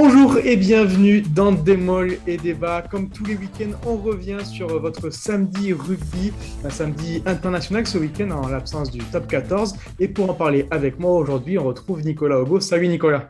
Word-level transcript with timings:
Bonjour 0.00 0.38
et 0.38 0.56
bienvenue 0.56 1.22
dans 1.22 1.50
Démol 1.50 2.18
et 2.24 2.36
Débat. 2.36 2.82
Comme 2.88 3.10
tous 3.10 3.24
les 3.24 3.34
week-ends, 3.34 3.76
on 3.84 3.96
revient 3.96 4.38
sur 4.46 4.78
votre 4.78 5.10
samedi 5.10 5.72
rugby, 5.72 6.32
un 6.62 6.70
samedi 6.70 7.20
international 7.26 7.84
ce 7.84 7.98
week-end 7.98 8.30
en 8.30 8.46
l'absence 8.46 8.92
du 8.92 9.00
top 9.00 9.26
14. 9.26 9.74
Et 9.98 10.06
pour 10.06 10.30
en 10.30 10.34
parler 10.34 10.68
avec 10.70 11.00
moi 11.00 11.16
aujourd'hui, 11.16 11.58
on 11.58 11.64
retrouve 11.64 12.02
Nicolas 12.02 12.38
Ogo. 12.38 12.60
Salut 12.60 12.86
Nicolas. 12.86 13.28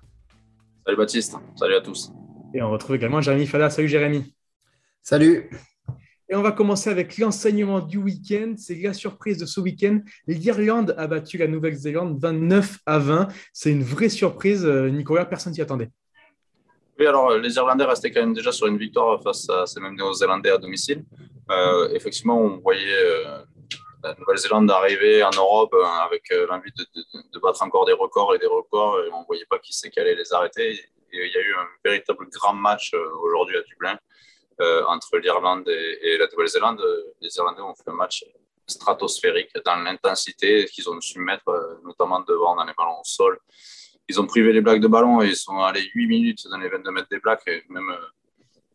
Salut 0.85 0.99
Baptiste, 0.99 1.37
salut 1.57 1.75
à 1.75 1.81
tous. 1.81 2.13
Et 2.53 2.61
on 2.61 2.71
retrouve 2.71 2.97
également 2.97 3.23
Jérémy 3.23 3.47
Fada. 3.47 3.71
Salut 3.71 3.89
Jérémy. 3.89 4.35
Salut. 5.03 5.49
Et 6.29 6.35
on 6.37 6.43
va 6.43 6.53
commencer 6.53 6.91
avec 6.91 7.17
l'enseignement 7.17 7.81
du 7.81 7.97
week-end. 7.97 8.53
C'est 8.59 8.75
la 8.75 8.93
surprise 8.93 9.39
de 9.39 9.47
ce 9.47 9.59
week-end. 9.59 10.01
L'Irlande 10.27 10.95
a 10.99 11.07
battu 11.07 11.39
la 11.39 11.49
Nouvelle-Zélande 11.49 12.19
29 12.21 12.81
à 12.85 12.99
20. 12.99 13.29
C'est 13.55 13.71
une 13.71 13.83
vraie 13.83 14.11
surprise. 14.11 14.67
Euh, 14.67 14.91
Nicolas, 14.91 15.25
personne 15.25 15.55
s'y 15.55 15.63
attendait. 15.63 15.89
Oui, 16.99 17.07
alors 17.07 17.37
les 17.39 17.55
Irlandais 17.55 17.85
restaient 17.85 18.11
quand 18.11 18.21
même 18.21 18.35
déjà 18.35 18.51
sur 18.53 18.67
une 18.67 18.79
victoire 18.79 19.23
face 19.23 19.49
à 19.49 19.67
ces 19.67 19.81
mêmes 19.81 19.97
Néo-Zélandais 19.97 20.51
à 20.51 20.59
domicile. 20.59 21.05
Euh, 21.51 21.89
effectivement, 21.91 22.39
on 22.41 22.59
voyait 22.59 23.05
euh, 23.05 23.39
la 24.03 24.15
Nouvelle-Zélande 24.15 24.71
arriver 24.71 25.23
en 25.23 25.31
Europe 25.31 25.75
avec 26.05 26.25
l'envie 26.49 26.73
de, 26.73 27.39
battre 27.41 27.63
encore 27.63 27.87
des 27.87 27.93
records 27.93 28.35
et 28.35 28.39
des 28.39 28.47
records. 28.47 29.01
Et 29.05 29.13
on 29.13 29.21
ne 29.21 29.27
voyait 29.27 29.47
pas 29.49 29.59
qui 29.59 29.73
c'est 29.73 29.91
qui 29.91 30.01
allait 30.01 30.17
les 30.17 30.33
arrêter. 30.33 30.73
Et 30.73 31.27
il 31.27 31.33
y 31.33 31.37
a 31.37 31.41
eu 31.41 31.55
un 31.55 31.67
véritable 31.85 32.27
grand 32.31 32.55
match 32.55 32.93
aujourd'hui 33.23 33.57
à 33.57 33.63
Dublin. 33.63 33.99
Euh, 34.61 34.85
entre 34.87 35.19
l'Irlande 35.19 35.69
et, 35.69 36.19
la 36.19 36.27
Nouvelle-Zélande, 36.27 36.83
les 37.21 37.37
Irlandais 37.37 37.63
ont 37.63 37.75
fait 37.77 37.89
un 37.89 37.93
match 37.93 38.25
stratosphérique 38.67 39.53
dans 39.65 39.77
l'intensité 39.77 40.67
qu'ils 40.67 40.91
ont 40.91 41.01
su 41.01 41.21
mettre, 41.21 41.49
euh, 41.49 41.79
notamment 41.85 42.21
devant 42.21 42.57
dans 42.57 42.65
les 42.65 42.73
ballons 42.77 43.01
au 43.01 43.05
sol. 43.05 43.39
Ils 44.09 44.21
ont 44.21 44.27
privé 44.27 44.53
les 44.53 44.61
blagues 44.61 44.81
de 44.81 44.89
ballon 44.89 45.23
et 45.23 45.29
ils 45.29 45.37
sont 45.37 45.59
allés 45.59 45.91
8 45.95 46.07
minutes 46.07 46.47
dans 46.51 46.59
les 46.59 46.69
22 46.69 46.91
mètres 46.91 47.09
des 47.11 47.19
blagues. 47.19 47.41
Et 47.47 47.63
même 47.69 47.91
euh, 47.91 48.07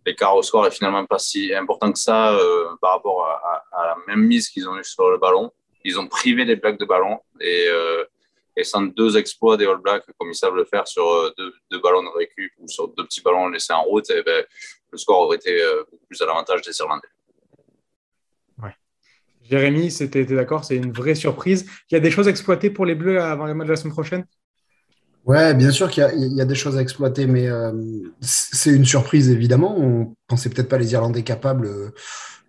l'écart 0.05 0.35
au 0.35 0.43
score 0.43 0.67
est 0.67 0.71
finalement 0.71 1.05
pas 1.05 1.19
si 1.19 1.53
important 1.53 1.91
que 1.91 1.99
ça 1.99 2.37
par 2.81 2.93
rapport 2.93 3.25
à, 3.25 3.63
la 3.73 3.95
même 4.07 4.25
mise 4.27 4.49
qu'ils 4.49 4.67
ont 4.67 4.77
eu 4.77 4.83
sur 4.83 5.09
le 5.09 5.17
ballon. 5.17 5.51
Ils 5.85 5.99
ont 5.99 6.07
privé 6.07 6.45
les 6.45 6.55
blagues 6.55 6.79
de 6.79 6.85
ballon 6.85 7.19
et, 7.39 7.67
et 8.55 8.63
sans 8.63 8.81
deux 8.83 9.17
exploits 9.17 9.57
des 9.57 9.65
All 9.65 9.77
Blacks, 9.77 10.05
comme 10.17 10.29
ils 10.29 10.35
savent 10.35 10.55
le 10.55 10.65
faire 10.65 10.87
sur 10.87 11.33
deux, 11.37 11.79
ballons 11.79 12.03
de 12.03 12.17
récup 12.17 12.51
ou 12.59 12.67
sur 12.67 12.87
deux 12.89 13.05
petits 13.05 13.21
ballons 13.21 13.49
laissés 13.49 13.73
en 13.73 13.83
route, 13.83 14.05
eh 14.09 14.21
ben, 14.23 14.45
le 14.91 14.97
score 14.97 15.21
aurait 15.21 15.37
été 15.37 15.61
euh, 15.61 15.83
beaucoup 15.89 16.05
plus 16.05 16.21
à 16.21 16.25
l'avantage 16.25 16.61
des 16.61 16.77
Irlandais. 16.79 17.07
Jérémy, 19.41 19.91
c'était 19.91 20.23
d'accord, 20.23 20.63
c'est 20.63 20.77
une 20.77 20.93
vraie 20.93 21.15
surprise. 21.15 21.69
Il 21.91 21.95
y 21.95 21.97
a 21.97 21.99
des 21.99 22.11
choses 22.11 22.27
à 22.27 22.31
exploiter 22.31 22.69
pour 22.69 22.85
les 22.85 22.95
Bleus 22.95 23.21
avant 23.21 23.45
le 23.45 23.53
match 23.53 23.67
de 23.67 23.73
la 23.73 23.75
semaine 23.75 23.91
prochaine? 23.91 24.25
Ouais, 25.25 25.53
bien 25.53 25.71
sûr 25.71 25.89
qu'il 25.89 26.03
y, 26.03 26.41
a 26.41 26.45
des 26.45 26.55
choses 26.55 26.77
à 26.77 26.81
exploiter, 26.81 27.27
mais 27.27 27.47
euh, 27.47 27.71
c'est 28.19 28.71
une 28.71 28.83
surprise 28.83 29.29
évidemment. 29.29 29.77
On 29.79 30.15
pensait 30.27 30.49
peut-être 30.49 30.67
pas 30.67 30.77
les 30.77 30.91
Irlandais 30.91 31.23
capables 31.23 31.93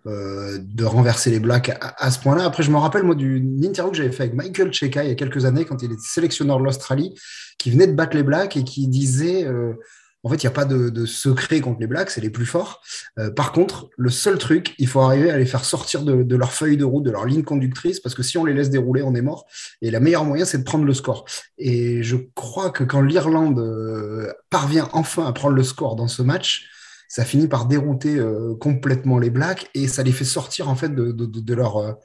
euh, 0.05 0.59
de 0.59 0.83
renverser 0.83 1.31
les 1.31 1.39
Blacks 1.39 1.71
à, 1.79 2.11
ce 2.11 2.19
point-là. 2.19 2.43
Après, 2.43 2.63
je 2.63 2.71
me 2.71 2.77
rappelle 2.77 3.03
moi 3.03 3.15
d'une 3.15 3.63
interview 3.63 3.91
que 3.91 3.97
j'avais 3.97 4.11
fait 4.11 4.23
avec 4.23 4.35
Michael 4.35 4.73
Cheka 4.73 5.05
il 5.05 5.09
y 5.09 5.11
a 5.11 5.15
quelques 5.15 5.45
années 5.45 5.63
quand 5.63 5.81
il 5.83 5.93
était 5.93 6.01
sélectionneur 6.01 6.59
de 6.59 6.65
l'Australie, 6.65 7.15
qui 7.57 7.71
venait 7.71 7.87
de 7.87 7.93
battre 7.93 8.17
les 8.17 8.23
Blacks 8.23 8.57
et 8.57 8.65
qui 8.65 8.89
disait 8.89 9.47
en 10.25 10.29
fait, 10.29 10.41
il 10.41 10.47
n'y 10.47 10.51
a 10.51 10.51
pas 10.51 10.65
de, 10.65 11.05
secret 11.05 11.61
contre 11.61 11.79
les 11.79 11.85
Blacks, 11.85 12.09
c'est 12.09 12.19
les 12.19 12.31
plus 12.31 12.47
forts. 12.47 12.81
Euh, 13.19 13.29
par 13.29 13.51
contre, 13.51 13.91
le 13.95 14.09
seul 14.09 14.39
truc, 14.39 14.73
il 14.79 14.87
faut 14.87 15.01
arriver 15.01 15.29
à 15.29 15.37
les 15.37 15.45
faire 15.45 15.63
sortir 15.63 16.01
de, 16.01 16.35
leur 16.35 16.51
feuille 16.51 16.77
de 16.77 16.83
route, 16.83 17.03
de 17.03 17.11
leur 17.11 17.25
ligne 17.25 17.43
conductrice, 17.43 17.99
parce 17.99 18.15
que 18.15 18.23
si 18.23 18.35
on 18.39 18.43
les 18.43 18.55
laisse 18.55 18.71
dérouler, 18.71 19.03
on 19.03 19.13
est 19.13 19.21
mort. 19.21 19.45
Et 19.83 19.91
la 19.91 19.99
meilleure 19.99 20.25
moyen, 20.25 20.43
c'est 20.43 20.57
de 20.57 20.63
prendre 20.63 20.83
le 20.83 20.95
score. 20.95 21.25
Et 21.59 22.01
je 22.01 22.15
crois 22.33 22.71
que 22.71 22.83
quand 22.83 23.01
l'Irlande 23.01 23.59
euh, 23.59 24.33
parvient 24.49 24.89
enfin 24.93 25.27
à 25.27 25.31
prendre 25.31 25.53
le 25.53 25.61
score 25.61 25.95
dans 25.95 26.07
ce 26.07 26.23
match, 26.23 26.71
ça 27.07 27.23
finit 27.23 27.47
par 27.47 27.67
dérouter 27.67 28.17
euh, 28.17 28.55
complètement 28.55 29.19
les 29.19 29.29
Blacks 29.29 29.69
et 29.75 29.87
ça 29.87 30.01
les 30.01 30.11
fait 30.11 30.25
sortir 30.25 30.69
en 30.69 30.75
fait 30.75 30.89
de, 30.95 31.53
leur 31.53 31.99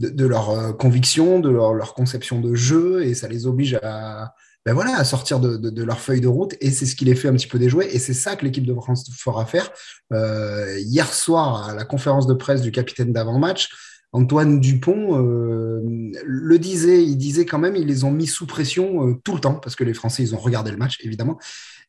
de, 0.00 0.26
leur 0.26 0.76
conviction, 0.76 1.38
de 1.38 1.50
leur, 1.50 1.94
conception 1.94 2.40
de 2.40 2.56
jeu, 2.56 3.04
et 3.04 3.14
ça 3.14 3.28
les 3.28 3.46
oblige 3.46 3.78
à, 3.80 4.34
ben 4.64 4.72
voilà, 4.72 4.96
à 4.96 5.04
sortir 5.04 5.40
de, 5.40 5.82
leur 5.82 6.00
feuille 6.00 6.20
de 6.20 6.28
route. 6.28 6.54
Et 6.60 6.70
c'est 6.70 6.86
ce 6.86 6.96
qui 6.96 7.04
les 7.04 7.14
fait 7.14 7.28
un 7.28 7.34
petit 7.34 7.46
peu 7.46 7.58
déjouer. 7.58 7.88
Et 7.92 7.98
c'est 7.98 8.14
ça 8.14 8.34
que 8.34 8.44
l'équipe 8.44 8.64
de 8.64 8.74
France 8.74 9.10
fera 9.14 9.44
faire. 9.44 9.70
Euh, 10.12 10.78
hier 10.78 11.12
soir, 11.12 11.68
à 11.68 11.74
la 11.74 11.84
conférence 11.84 12.26
de 12.26 12.34
presse 12.34 12.62
du 12.62 12.72
capitaine 12.72 13.12
d'avant-match, 13.12 13.68
Antoine 14.12 14.60
Dupont 14.60 15.20
euh, 15.20 15.82
le 16.24 16.58
disait, 16.58 17.04
il 17.04 17.16
disait 17.16 17.44
quand 17.44 17.58
même, 17.58 17.76
ils 17.76 17.86
les 17.86 18.04
ont 18.04 18.12
mis 18.12 18.28
sous 18.28 18.46
pression 18.46 19.08
euh, 19.08 19.14
tout 19.24 19.34
le 19.34 19.40
temps, 19.40 19.54
parce 19.54 19.74
que 19.74 19.84
les 19.84 19.92
Français, 19.92 20.22
ils 20.22 20.34
ont 20.34 20.38
regardé 20.38 20.70
le 20.70 20.76
match, 20.76 20.98
évidemment. 21.02 21.38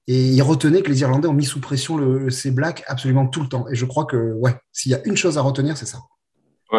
Et 0.07 0.29
il 0.29 0.41
retenait 0.41 0.81
que 0.81 0.89
les 0.89 1.01
Irlandais 1.01 1.27
ont 1.27 1.33
mis 1.33 1.45
sous 1.45 1.61
pression 1.61 1.97
le, 1.97 2.29
ces 2.29 2.51
Blacks 2.51 2.83
absolument 2.87 3.27
tout 3.27 3.41
le 3.41 3.47
temps. 3.47 3.67
Et 3.69 3.75
je 3.75 3.85
crois 3.85 4.05
que, 4.05 4.33
ouais, 4.33 4.55
s'il 4.73 4.91
y 4.91 4.95
a 4.95 5.01
une 5.05 5.15
chose 5.15 5.37
à 5.37 5.41
retenir, 5.41 5.77
c'est 5.77 5.85
ça 5.85 5.99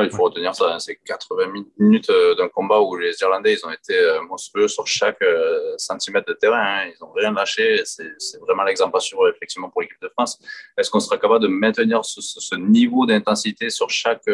il 0.04 0.10
faut 0.10 0.24
retenir 0.24 0.54
ça. 0.54 0.74
Hein. 0.74 0.78
C'est 0.78 0.96
80 0.96 1.52
minutes 1.78 2.10
euh, 2.10 2.34
d'un 2.34 2.48
combat 2.48 2.80
où 2.80 2.96
les 2.96 3.12
Irlandais 3.20 3.54
ils 3.54 3.66
ont 3.66 3.70
été 3.70 3.98
euh, 3.98 4.20
monstrueux 4.22 4.68
sur 4.68 4.86
chaque 4.86 5.22
euh, 5.22 5.74
centimètre 5.76 6.26
de 6.28 6.34
terrain. 6.34 6.62
Hein. 6.62 6.86
Ils 6.86 7.04
n'ont 7.04 7.12
rien 7.12 7.32
lâché. 7.32 7.82
C'est 7.84 8.40
vraiment 8.40 8.64
l'exemple 8.64 8.96
à 8.96 9.00
suivre 9.00 9.28
effectivement 9.28 9.70
pour 9.70 9.82
l'équipe 9.82 10.00
de 10.00 10.08
France. 10.08 10.38
Est-ce 10.78 10.90
qu'on 10.90 11.00
sera 11.00 11.18
capable 11.18 11.42
de 11.42 11.48
maintenir 11.48 12.04
ce, 12.04 12.56
niveau 12.56 13.06
d'intensité 13.06 13.70
sur 13.70 13.90
chaque, 13.90 14.28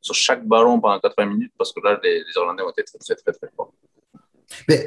sur 0.00 0.14
chaque 0.14 0.46
ballon 0.46 0.80
pendant 0.80 1.00
80 1.00 1.26
minutes? 1.26 1.52
Parce 1.56 1.72
que 1.72 1.80
là, 1.82 1.98
les, 2.02 2.22
Irlandais 2.36 2.62
ont 2.62 2.70
été 2.70 2.84
très, 2.84 2.98
très, 2.98 3.14
très, 3.14 3.32
très 3.32 3.48
forts. 3.56 3.72
Mais 4.68 4.86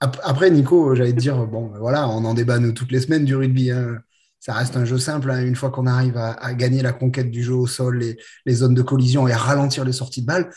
après, 0.00 0.50
Nico, 0.50 0.94
j'allais 0.94 1.12
te 1.12 1.18
dire, 1.18 1.36
bon, 1.46 1.72
voilà, 1.78 2.08
on 2.08 2.24
en 2.24 2.34
débat 2.34 2.58
nous 2.58 2.72
toutes 2.72 2.90
les 2.90 3.00
semaines 3.00 3.24
du 3.24 3.36
rugby. 3.36 3.70
Hein 3.70 4.02
ça 4.42 4.54
reste 4.54 4.76
un 4.76 4.84
jeu 4.84 4.98
simple. 4.98 5.30
Hein. 5.30 5.46
Une 5.46 5.54
fois 5.54 5.70
qu'on 5.70 5.86
arrive 5.86 6.16
à, 6.16 6.52
gagner 6.54 6.82
la 6.82 6.92
conquête 6.92 7.30
du 7.30 7.44
jeu 7.44 7.54
au 7.54 7.68
sol, 7.68 7.98
les, 7.98 8.18
les, 8.44 8.54
zones 8.54 8.74
de 8.74 8.82
collision 8.82 9.28
et 9.28 9.32
à 9.32 9.38
ralentir 9.38 9.84
les 9.84 9.92
sorties 9.92 10.22
de 10.22 10.26
balles, 10.26 10.50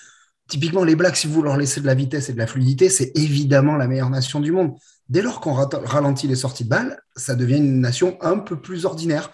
typiquement 0.48 0.84
les 0.84 0.96
Blacks, 0.96 1.18
si 1.18 1.28
vous 1.28 1.44
leur 1.44 1.56
laissez 1.56 1.82
de 1.82 1.86
la 1.86 1.94
vitesse 1.94 2.30
et 2.30 2.34
de 2.34 2.40
la 2.40 2.48
fluidité, 2.48 2.90
c'est 2.90 3.12
évidemment 3.16 3.76
la 3.76 3.88
meilleure 3.88 4.10
nation 4.10 4.40
du 4.40 4.52
monde. 4.52 4.74
Dès 5.08 5.22
lors 5.22 5.40
qu'on 5.40 5.54
ralentit 5.54 6.28
les 6.28 6.36
sorties 6.36 6.64
de 6.64 6.70
balles, 6.70 7.00
ça 7.16 7.36
devient 7.36 7.58
une 7.58 7.80
nation 7.80 8.18
un 8.22 8.40
peu 8.40 8.60
plus 8.60 8.86
ordinaire. 8.86 9.30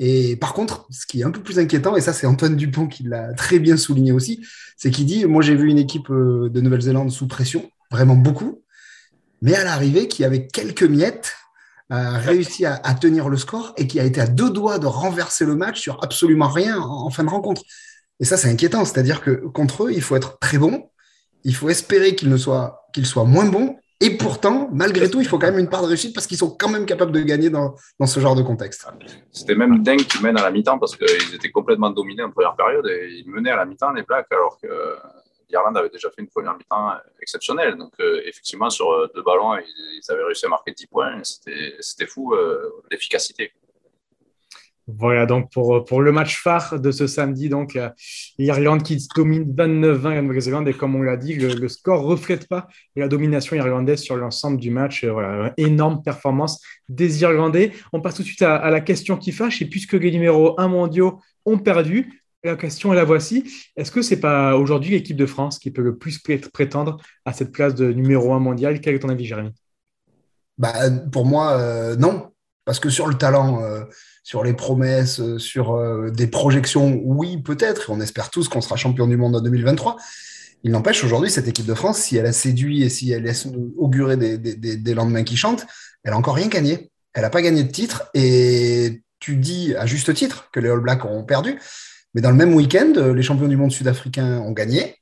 Et 0.00 0.34
par 0.34 0.52
contre, 0.52 0.88
ce 0.90 1.06
qui 1.06 1.20
est 1.20 1.24
un 1.24 1.30
peu 1.30 1.40
plus 1.40 1.60
inquiétant, 1.60 1.94
et 1.94 2.00
ça 2.00 2.12
c'est 2.12 2.26
Antoine 2.26 2.56
Dupont 2.56 2.88
qui 2.88 3.04
l'a 3.04 3.32
très 3.34 3.60
bien 3.60 3.76
souligné 3.76 4.10
aussi, 4.10 4.44
c'est 4.76 4.90
qu'il 4.90 5.06
dit, 5.06 5.26
moi 5.26 5.42
j'ai 5.42 5.54
vu 5.54 5.70
une 5.70 5.78
équipe 5.78 6.10
euh, 6.10 6.50
de 6.50 6.60
Nouvelle-Zélande 6.60 7.12
sous 7.12 7.28
pression, 7.28 7.70
vraiment 7.88 8.16
beaucoup, 8.16 8.64
mais 9.42 9.54
à 9.54 9.62
l'arrivée 9.62 10.08
qui 10.08 10.24
avait 10.24 10.48
quelques 10.48 10.82
miettes 10.82 11.34
a 11.92 12.16
réussi 12.16 12.64
à, 12.64 12.94
tenir 12.94 13.28
le 13.28 13.36
score 13.36 13.74
et 13.76 13.86
qui 13.86 14.00
a 14.00 14.04
été 14.04 14.18
à 14.18 14.26
deux 14.26 14.48
doigts 14.48 14.78
de 14.78 14.86
renverser 14.86 15.44
le 15.44 15.56
match 15.56 15.78
sur 15.78 16.02
absolument 16.02 16.48
rien 16.48 16.78
en, 16.78 17.10
fin 17.10 17.22
de 17.22 17.28
rencontre. 17.28 17.62
Et 18.18 18.24
ça, 18.24 18.38
c'est 18.38 18.48
inquiétant. 18.48 18.86
C'est-à-dire 18.86 19.20
que 19.20 19.30
contre 19.30 19.84
eux, 19.84 19.92
il 19.92 20.00
faut 20.00 20.16
être 20.16 20.38
très 20.38 20.56
bon, 20.56 20.88
il 21.44 21.54
faut 21.54 21.68
espérer 21.68 22.14
qu'ils 22.14 22.38
soient, 22.38 22.88
soient 23.04 23.24
moins 23.24 23.44
bons. 23.44 23.76
Et 24.00 24.16
pourtant, 24.16 24.70
malgré 24.72 25.10
tout, 25.10 25.20
il 25.20 25.28
faut 25.28 25.38
quand 25.38 25.50
même 25.50 25.58
une 25.58 25.68
part 25.68 25.82
de 25.82 25.88
réussite 25.88 26.14
parce 26.14 26.26
qu'ils 26.26 26.38
sont 26.38 26.50
quand 26.50 26.70
même 26.70 26.86
capables 26.86 27.12
de 27.12 27.20
gagner 27.20 27.50
dans, 27.50 27.74
dans 28.00 28.06
ce 28.06 28.20
genre 28.20 28.34
de 28.34 28.42
contexte. 28.42 28.86
C'était 29.30 29.54
même 29.54 29.82
dingue 29.82 30.04
qu'ils 30.06 30.22
mènent 30.22 30.38
à 30.38 30.42
la 30.42 30.50
mi-temps 30.50 30.78
parce 30.78 30.96
qu'ils 30.96 31.34
étaient 31.34 31.50
complètement 31.50 31.90
dominés 31.90 32.22
en 32.22 32.30
première 32.30 32.56
période 32.56 32.86
et 32.86 33.22
ils 33.22 33.30
menaient 33.30 33.50
à 33.50 33.56
la 33.56 33.66
mi-temps 33.66 33.92
les 33.92 34.02
Blacks 34.02 34.26
alors 34.32 34.58
que 34.60 34.68
l'Irlande 35.52 35.76
avait 35.76 35.90
déjà 35.90 36.10
fait 36.10 36.22
une 36.22 36.28
première 36.28 36.56
mi-temps 36.56 36.92
exceptionnelle. 37.20 37.76
Donc, 37.76 37.92
euh, 38.00 38.22
effectivement, 38.24 38.70
sur 38.70 38.90
euh, 38.90 39.06
deux 39.14 39.22
ballons, 39.22 39.56
ils, 39.56 40.10
avaient 40.12 40.24
réussi 40.24 40.46
à 40.46 40.48
marquer 40.48 40.72
10 40.72 40.86
points. 40.86 41.22
C'était 41.22 42.06
fou 42.06 42.34
euh, 42.34 42.82
l'efficacité. 42.90 43.52
Voilà 44.88 45.26
donc 45.26 45.52
pour, 45.52 45.84
pour 45.84 46.02
le 46.02 46.10
match 46.10 46.42
phare 46.42 46.80
de 46.80 46.90
ce 46.90 47.06
samedi, 47.06 47.48
donc 47.48 47.78
l'Irlande 48.36 48.82
qui 48.82 48.98
domine 49.14 49.44
29-20 49.44 50.14
la 50.14 50.22
Nouvelle-Zélande 50.22 50.68
et 50.68 50.74
comme 50.74 50.96
on 50.96 51.02
l'a 51.02 51.16
dit, 51.16 51.34
le, 51.34 51.68
score 51.68 52.02
ne 52.02 52.08
reflète 52.08 52.48
pas 52.48 52.66
la 52.96 53.06
domination 53.06 53.54
irlandaise 53.54 54.00
sur 54.00 54.16
l'ensemble 54.16 54.58
du 54.58 54.70
match. 54.70 55.04
Voilà, 55.04 55.54
énorme 55.56 56.02
performance 56.02 56.60
des 56.88 57.22
Irlandais. 57.22 57.70
On 57.92 58.00
passe 58.00 58.16
tout 58.16 58.22
de 58.22 58.26
suite 58.26 58.42
à, 58.42 58.56
à 58.56 58.70
la 58.70 58.80
question 58.80 59.16
qui 59.16 59.30
fâche 59.30 59.62
et 59.62 59.66
puisque 59.66 59.92
les 59.92 60.10
numéros 60.10 60.60
1 60.60 60.66
mondiaux 60.66 61.20
ont 61.46 61.58
perdu, 61.58 62.21
la 62.44 62.56
question 62.56 62.92
est 62.92 62.96
la 62.96 63.04
voici. 63.04 63.44
Est-ce 63.76 63.90
que 63.90 64.02
ce 64.02 64.14
n'est 64.14 64.20
pas 64.20 64.56
aujourd'hui 64.56 64.90
l'équipe 64.92 65.16
de 65.16 65.26
France 65.26 65.58
qui 65.58 65.70
peut 65.70 65.82
le 65.82 65.96
plus 65.96 66.20
prétendre 66.52 66.98
à 67.24 67.32
cette 67.32 67.52
place 67.52 67.74
de 67.74 67.92
numéro 67.92 68.32
un 68.32 68.40
mondial? 68.40 68.80
Quel 68.80 68.96
est 68.96 68.98
ton 68.98 69.08
avis, 69.08 69.24
Jérémy? 69.24 69.50
Bah, 70.58 70.90
Pour 71.10 71.24
moi, 71.24 71.52
euh, 71.52 71.96
non. 71.96 72.30
Parce 72.64 72.78
que 72.78 72.90
sur 72.90 73.08
le 73.08 73.14
talent, 73.14 73.62
euh, 73.62 73.82
sur 74.22 74.44
les 74.44 74.52
promesses, 74.52 75.20
euh, 75.20 75.38
sur 75.38 75.76
des 76.12 76.26
projections, 76.26 77.00
oui, 77.04 77.42
peut-être. 77.42 77.90
On 77.90 78.00
espère 78.00 78.30
tous 78.30 78.48
qu'on 78.48 78.60
sera 78.60 78.76
champion 78.76 79.06
du 79.06 79.16
monde 79.16 79.36
en 79.36 79.40
2023. 79.40 79.96
Il 80.64 80.70
n'empêche, 80.70 81.02
aujourd'hui, 81.02 81.30
cette 81.30 81.48
équipe 81.48 81.66
de 81.66 81.74
France, 81.74 81.98
si 81.98 82.16
elle 82.16 82.26
a 82.26 82.32
séduit 82.32 82.82
et 82.82 82.88
si 82.88 83.10
elle 83.10 83.24
laisse 83.24 83.48
augurer 83.76 84.16
des, 84.16 84.94
lendemains 84.94 85.24
qui 85.24 85.36
chantent, 85.36 85.66
elle 86.04 86.12
n'a 86.12 86.18
encore 86.18 86.36
rien 86.36 86.46
gagné. 86.46 86.90
Elle 87.14 87.22
n'a 87.22 87.30
pas 87.30 87.42
gagné 87.42 87.64
de 87.64 87.70
titre. 87.72 88.08
Et 88.14 89.02
tu 89.18 89.36
dis 89.36 89.74
à 89.74 89.86
juste 89.86 90.14
titre 90.14 90.48
que 90.52 90.60
les 90.60 90.68
All 90.68 90.80
Blacks 90.80 91.04
ont 91.04 91.24
perdu. 91.24 91.58
Mais 92.14 92.20
dans 92.20 92.30
le 92.30 92.36
même 92.36 92.54
week-end, 92.54 92.92
euh, 92.96 93.14
les 93.14 93.22
champions 93.22 93.48
du 93.48 93.56
monde 93.56 93.72
sud-africains 93.72 94.40
ont 94.40 94.52
gagné 94.52 94.96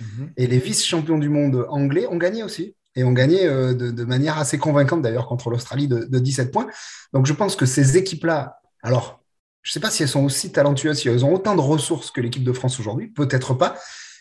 mhm. 0.00 0.30
et 0.36 0.46
les 0.46 0.58
vice-champions 0.58 1.18
du 1.18 1.28
monde 1.28 1.66
anglais 1.68 2.06
ont 2.06 2.16
gagné 2.16 2.42
aussi. 2.42 2.74
et 2.96 3.04
ont 3.04 3.12
gagné 3.12 3.46
de, 3.46 4.04
manière 4.04 4.38
assez 4.38 4.56
convaincante 4.56 5.02
d'ailleurs 5.02 5.26
contre 5.26 5.50
l'Australie 5.50 5.86
de, 5.86 6.04
de 6.04 6.18
17 6.18 6.50
points. 6.50 6.66
Donc 7.12 7.26
je 7.26 7.34
pense 7.34 7.54
que 7.54 7.66
ces 7.66 7.98
équipes-là, 7.98 8.58
alors 8.82 9.20
je 9.66 9.70
ne 9.70 9.72
sais 9.72 9.80
pas 9.80 9.90
si 9.90 10.04
elles 10.04 10.08
sont 10.08 10.24
aussi 10.24 10.52
talentueuses, 10.52 11.00
si 11.00 11.08
elles 11.08 11.24
ont 11.24 11.34
autant 11.34 11.56
de 11.56 11.60
ressources 11.60 12.12
que 12.12 12.20
l'équipe 12.20 12.44
de 12.44 12.52
France 12.52 12.78
aujourd'hui, 12.78 13.08
peut-être 13.08 13.52
pas, 13.52 13.76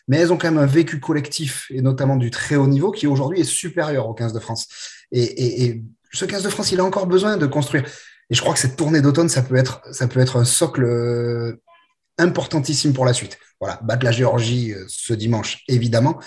mais 0.07 0.18
elles 0.18 0.33
ont 0.33 0.38
quand 0.38 0.50
même 0.50 0.57
un 0.57 0.65
vécu 0.65 1.00
collectif, 1.00 1.68
et 1.69 1.83
notamment 1.83 2.15
du 2.15 2.31
très 2.31 2.56
haut 2.56 2.65
niveau, 2.65 2.89
qui 2.91 3.06
aujourd'hui 3.06 3.41
est 3.41 3.44
supérieur 3.44 4.09
au 4.09 4.15
15 4.15 4.33
de 4.33 4.39
France. 4.39 4.68
Et, 5.12 5.83
ce 6.12 6.25
15 6.25 6.44
de 6.44 6.50
France, 6.50 6.71
il 6.71 6.80
a 6.80 6.83
encore 6.83 7.06
besoin 7.06 7.38
de 7.38 7.45
construire. 7.45 7.83
Et 8.31 8.33
je 8.33 8.41
crois 8.41 8.56
que 8.56 8.59
cette 8.59 8.75
tournée 8.75 9.01
d'automne, 9.01 9.30
ça 9.30 9.44
peut 9.44 9.56
être, 9.56 9.81
ça 9.91 10.07
peut 10.07 10.19
être 10.19 10.38
un 10.38 10.45
socle 10.45 10.83
euh, 10.83 11.62
importantissime 12.17 12.94
pour 12.94 13.06
la 13.06 13.13
suite. 13.13 13.38
Voilà, 13.59 13.79
battre 13.83 14.06
la 14.06 14.12
Géorgie 14.12 14.73
euh, 14.73 14.85
ce 14.88 15.13
dimanche, 15.13 15.63
évidemment. 15.67 16.19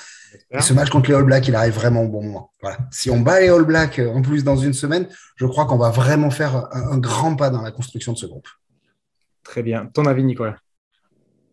Et 0.51 0.61
ce 0.61 0.73
match 0.73 0.91
contre 0.91 1.11
les 1.11 1.17
All 1.17 1.25
Blacks, 1.25 1.47
il 1.49 1.55
arrive 1.55 1.75
vraiment 1.75 2.03
au 2.03 2.09
bon 2.09 2.23
moment. 2.23 2.53
Voilà. 2.61 2.79
Si 2.91 3.11
on 3.11 3.21
bat 3.21 3.41
les 3.41 3.49
All 3.49 3.65
Blacks 3.65 3.99
euh, 3.99 4.11
en 4.11 4.23
plus 4.23 4.45
dans 4.45 4.57
une 4.57 4.75
semaine, 4.75 5.09
je 5.37 5.47
crois 5.47 5.67
qu'on 5.67 5.79
va 5.79 5.91
vraiment 5.91 6.31
faire 6.31 6.69
un 6.73 6.99
grand 6.99 7.37
pas 7.37 7.51
dans 7.51 7.63
la 7.63 7.71
construction 7.71 8.13
de 8.13 8.19
ce 8.19 8.27
groupe. 8.27 8.49
Très 9.43 9.63
bien. 9.63 9.87
Ton 9.87 10.05
avis, 10.05 10.25
Nicolas? 10.25 10.57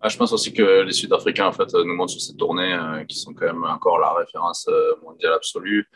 Ah, 0.02 0.10
Je 0.10 0.18
pense 0.18 0.34
aussi 0.34 0.54
que 0.54 0.82
les 0.82 0.92
Sud-Africains 0.92 1.48
en 1.48 1.52
fait, 1.52 1.74
nous 1.74 1.96
montrent 1.96 2.12
sur 2.12 2.22
cette 2.22 2.38
tournée 2.38 2.74
euh, 2.74 3.06
qui 3.06 3.18
sont 3.18 3.34
quand 3.34 3.46
même 3.46 3.64
encore 3.64 3.98
la 4.00 4.14
référence 4.14 4.68
euh, 4.70 4.94
mondiale 5.02 5.34
absolue 5.34 5.90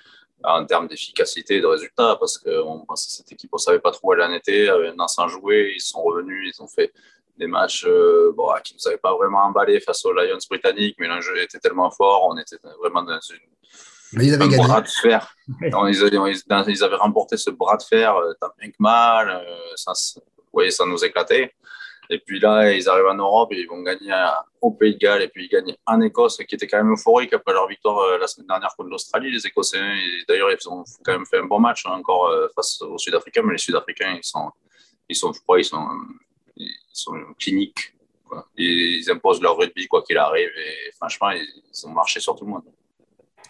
en 0.44 0.66
termes 0.66 0.88
d'efficacité 0.88 1.58
et 1.58 1.62
de 1.62 1.66
résultats, 1.66 2.16
parce 2.18 2.38
qu'on 2.38 2.86
pensait 2.88 3.10
cette 3.10 3.32
équipe, 3.32 3.50
on 3.52 3.58
ne 3.58 3.62
savait 3.62 3.80
pas 3.80 3.92
trop 3.92 4.10
où 4.10 4.14
elle 4.14 4.22
en 4.22 4.32
était, 4.32 4.70
avait 4.70 4.94
sans 5.08 5.28
jouer, 5.28 5.74
ils 5.76 5.82
sont 5.82 6.02
revenus, 6.02 6.54
ils 6.56 6.64
ont 6.64 6.68
fait 6.68 6.94
des 7.40 7.48
matchs 7.48 7.86
euh, 7.88 8.32
bon, 8.36 8.48
qui 8.64 8.74
ne 8.74 8.78
nous 8.78 8.88
avaient 8.88 8.98
pas 8.98 9.16
vraiment 9.16 9.40
emballé 9.40 9.80
face 9.80 10.06
aux 10.06 10.14
Lions 10.14 10.38
britanniques, 10.50 10.96
mais 11.00 11.08
l'enjeu 11.08 11.42
était 11.42 11.60
tellement 11.60 11.90
fort, 11.90 12.28
on 12.30 12.38
était 12.38 12.58
vraiment 12.80 13.04
dans 13.04 13.20
une 13.20 13.40
mais 14.12 14.26
ils 14.26 14.34
avaient 14.34 14.48
gagné. 14.48 14.64
bras 14.64 14.82
de 14.82 14.88
fer. 14.88 15.36
ils, 15.62 15.76
avaient, 15.76 16.34
ils, 16.68 16.84
avaient, 16.84 16.96
remporté 16.96 17.38
ce 17.38 17.52
bras 17.52 17.78
de 17.78 17.84
fer 17.84 18.16
tant 18.42 18.50
bien 18.60 18.72
que 18.72 18.76
mal. 18.80 19.46
ça, 19.76 19.92
vous 20.16 20.44
voyez, 20.52 20.72
ça 20.72 20.84
nous 20.88 21.06
éclatait. 21.06 21.54
Et 22.12 22.18
puis 22.18 22.40
là, 22.40 22.72
ils 22.72 22.90
arrivent 22.90 23.06
en 23.06 23.16
Europe 23.16 23.52
et 23.52 23.60
ils 23.60 23.68
vont 23.68 23.84
gagner 23.84 24.12
au 24.62 24.72
Pays 24.72 24.96
de 24.96 24.98
Galles 24.98 25.22
et 25.22 25.28
puis 25.28 25.46
ils 25.46 25.50
gagnent 25.50 25.76
en 25.86 26.02
Écosse, 26.02 26.38
qui 26.38 26.56
était 26.56 26.66
quand 26.66 26.78
même 26.78 26.92
euphorique 26.92 27.34
après 27.34 27.54
leur 27.54 27.68
victoire 27.68 28.00
euh, 28.00 28.18
la 28.18 28.26
semaine 28.26 28.48
dernière 28.48 28.76
contre 28.76 28.90
l'Australie, 28.90 29.32
les 29.32 29.46
Écossais. 29.46 29.80
D'ailleurs, 30.28 30.50
ils 30.52 30.70
ont 30.70 30.84
quand 31.06 31.12
même 31.12 31.26
fait 31.28 31.38
un 31.38 31.46
bon 31.46 31.60
match 31.60 31.86
hein, 31.86 31.92
encore 31.92 32.30
euh, 32.30 32.48
face 32.56 32.82
aux 32.82 32.98
Sud-Africains, 32.98 33.44
mais 33.46 33.54
les 33.54 33.60
Sud-Africains, 33.60 34.16
ils 34.18 34.24
sont, 34.24 34.50
ils 35.08 35.16
sont, 35.16 35.32
ils 35.32 35.38
sont, 35.38 35.56
ils 35.58 35.66
sont 35.66 35.88
cliniques. 37.38 37.94
Ils 38.58 39.10
imposent 39.10 39.42
leur 39.42 39.58
rugby 39.58 39.88
quoi 39.88 40.04
qu'il 40.04 40.18
arrive 40.18 40.50
et 40.50 40.92
franchement, 40.92 41.32
ils 41.32 41.88
ont 41.88 41.90
marché 41.90 42.20
sur 42.20 42.36
tout 42.36 42.46
le 42.46 42.52
monde. 42.52 42.64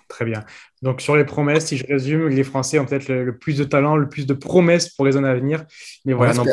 Très 0.07 0.25
bien. 0.25 0.43
Donc, 0.81 1.01
sur 1.01 1.15
les 1.15 1.25
promesses, 1.25 1.67
si 1.67 1.77
je 1.77 1.85
résume, 1.85 2.29
les 2.29 2.43
Français 2.43 2.79
ont 2.79 2.85
peut-être 2.85 3.09
le, 3.09 3.37
plus 3.37 3.57
de 3.57 3.63
talent, 3.63 3.95
le 3.95 4.09
plus 4.09 4.25
de 4.25 4.33
promesses 4.33 4.89
pour 4.89 5.05
les 5.05 5.17
années 5.17 5.29
à 5.29 5.35
venir. 5.35 5.65
Mais 6.05 6.13
voilà, 6.13 6.33
non, 6.33 6.45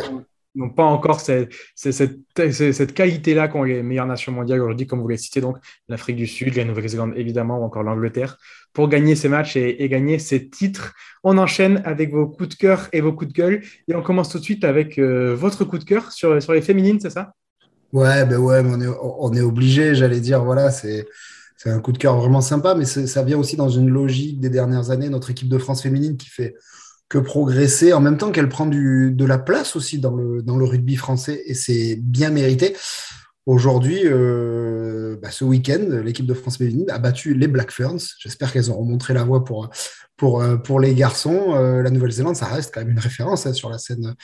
n'ont 0.57 0.71
pas 0.71 0.85
encore 0.85 1.21
cette, 1.21 1.53
cette, 1.75 2.95
qualité-là 2.95 3.49
qu'ont 3.49 3.63
les 3.63 3.83
meilleures 3.83 4.07
nations 4.07 4.33
mondiales 4.33 4.61
aujourd'hui, 4.61 4.87
comme 4.87 5.01
vous 5.01 5.09
l'avez 5.09 5.19
cité, 5.19 5.41
donc 5.41 5.59
l'Afrique 5.89 6.17
du 6.17 6.27
Sud, 6.27 6.57
la 6.57 6.65
Nouvelle-Zélande 6.65 7.13
évidemment, 7.17 7.59
ou 7.59 7.65
encore 7.65 7.83
l'Angleterre, 7.83 8.39
pour 8.73 8.89
gagner 8.89 9.15
ces 9.15 9.29
matchs 9.29 9.57
et, 9.57 9.89
gagner 9.89 10.19
ces 10.19 10.49
titres. 10.49 10.95
On 11.25 11.39
enchaîne 11.39 11.83
avec 11.85 12.13
vos 12.13 12.27
coups 12.27 12.51
de 12.51 12.55
cœur 12.55 12.89
et 12.93 13.01
vos 13.01 13.13
coups 13.13 13.33
de 13.33 13.37
gueule, 13.37 13.63
et 13.89 13.95
on 13.95 14.03
commence 14.03 14.29
tout 14.29 14.39
de 14.39 14.45
suite 14.45 14.65
avec 14.65 14.99
euh, 14.99 15.35
votre 15.35 15.65
coup 15.65 15.79
de 15.79 15.85
cœur 15.85 16.13
sur, 16.13 16.43
sur 16.43 16.53
les 16.53 16.63
féminines, 16.63 17.01
c'est 17.01 17.11
ça? 17.11 17.33
Ouais, 17.93 18.25
ben 18.27 18.39
ouais, 18.39 18.63
on 18.65 18.81
est, 18.81 18.89
on 19.01 19.33
est 19.33 19.41
obligé, 19.41 19.95
j'allais 19.95 20.21
dire, 20.21 20.45
voilà, 20.45 20.71
c'est 20.71 21.07
c'est 21.57 21.71
un 21.71 21.81
coup 21.81 21.93
de 21.93 21.99
cœur 21.99 22.17
vraiment 22.19 22.43
sympa, 22.43 22.75
mais 22.75 22.85
ça 22.85 23.23
vient 23.23 23.39
aussi 23.39 23.57
dans 23.57 23.71
une 23.71 23.89
logique 23.89 24.41
des 24.41 24.51
dernières 24.51 24.91
années, 24.91 25.09
notre 25.09 25.31
équipe 25.31 25.49
de 25.49 25.59
France 25.59 25.83
féminine 25.83 26.17
qui 26.17 26.29
fait 26.29 26.55
que 27.09 27.19
progresser, 27.19 27.93
en 27.93 28.01
même 28.01 28.19
temps 28.19 28.33
qu'elle 28.33 28.49
prend 28.49 28.67
du, 28.67 29.13
de 29.13 29.25
la 29.25 29.39
place 29.39 29.77
aussi 29.77 29.99
dans 29.99 30.15
le, 30.15 30.43
dans 30.43 30.57
le 30.57 30.65
rugby 30.65 30.97
français, 30.97 31.43
et 31.47 31.55
c'est 31.55 31.97
bien 32.03 32.31
mérité. 32.31 32.75
Aujourd'hui, 33.47 34.01
euh, 34.05 35.17
bah, 35.23 35.31
ce 35.31 35.45
week-end, 35.45 36.01
l'équipe 36.03 36.27
de 36.27 36.35
France 36.35 36.59
féminine 36.59 36.91
a 36.91 36.99
battu 36.99 37.33
les 37.33 37.47
Black 37.47 37.71
Ferns. 37.71 38.01
J'espère 38.19 38.53
qu'elles 38.53 38.71
auront 38.71 38.85
montré 38.85 39.15
la 39.15 39.23
voie 39.23 39.45
pour, 39.45 39.71
pour, 40.17 40.43
euh, 40.43 40.57
pour 40.57 40.81
les 40.81 40.97
garçons. 40.97 41.55
Euh, 41.55 41.81
la 41.81 41.91
Nouvelle-Zélande, 41.91 42.35
ça 42.35 42.47
reste 42.47 42.75
quand 42.75 42.81
même 42.81 42.91
une 42.91 42.99
référence 42.99 43.47
hein, 43.47 43.53
sur 43.53 43.71
la 43.71 43.79
scène 43.79 44.17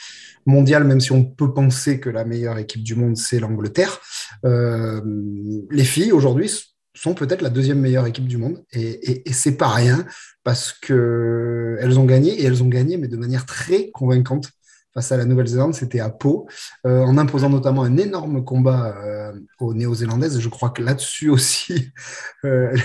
mondiale, 0.45 0.83
même 0.83 0.99
si 0.99 1.13
on 1.13 1.23
peut 1.23 1.53
penser 1.53 2.01
que 2.01 2.09
la 2.09 2.25
meilleure 2.25 2.57
équipe 2.57 2.83
du 2.83 2.95
monde, 2.95 3.15
c'est 3.15 3.39
l'Angleterre. 3.39 4.01
les 4.43 5.85
filles, 5.85 6.11
aujourd'hui, 6.11 6.72
sont 6.93 7.13
peut-être 7.13 7.41
la 7.41 7.49
deuxième 7.49 7.79
meilleure 7.79 8.05
équipe 8.05 8.27
du 8.27 8.37
monde. 8.37 8.63
Et, 8.71 9.23
c'est 9.31 9.57
pas 9.57 9.69
rien 9.69 10.05
parce 10.43 10.73
qu'elles 10.73 11.99
ont 11.99 12.05
gagné 12.05 12.41
et 12.41 12.45
elles 12.45 12.63
ont 12.63 12.67
gagné, 12.67 12.97
mais 12.97 13.07
de 13.07 13.17
manière 13.17 13.45
très 13.45 13.89
convaincante 13.91 14.49
face 14.93 15.11
à 15.11 15.17
la 15.17 15.25
Nouvelle-Zélande. 15.25 15.73
C'était 15.73 15.99
à 15.99 16.09
Pau, 16.09 16.47
euh, 16.85 17.01
en 17.01 17.17
imposant 17.17 17.49
notamment 17.49 17.83
un 17.83 17.97
énorme 17.97 18.43
combat 18.43 18.95
euh, 18.97 19.33
aux 19.59 19.73
Néo-Zélandaises. 19.73 20.39
Je 20.39 20.49
crois 20.49 20.69
que 20.69 20.83
là-dessus 20.83 21.29
aussi, 21.29 21.91
euh, 22.45 22.75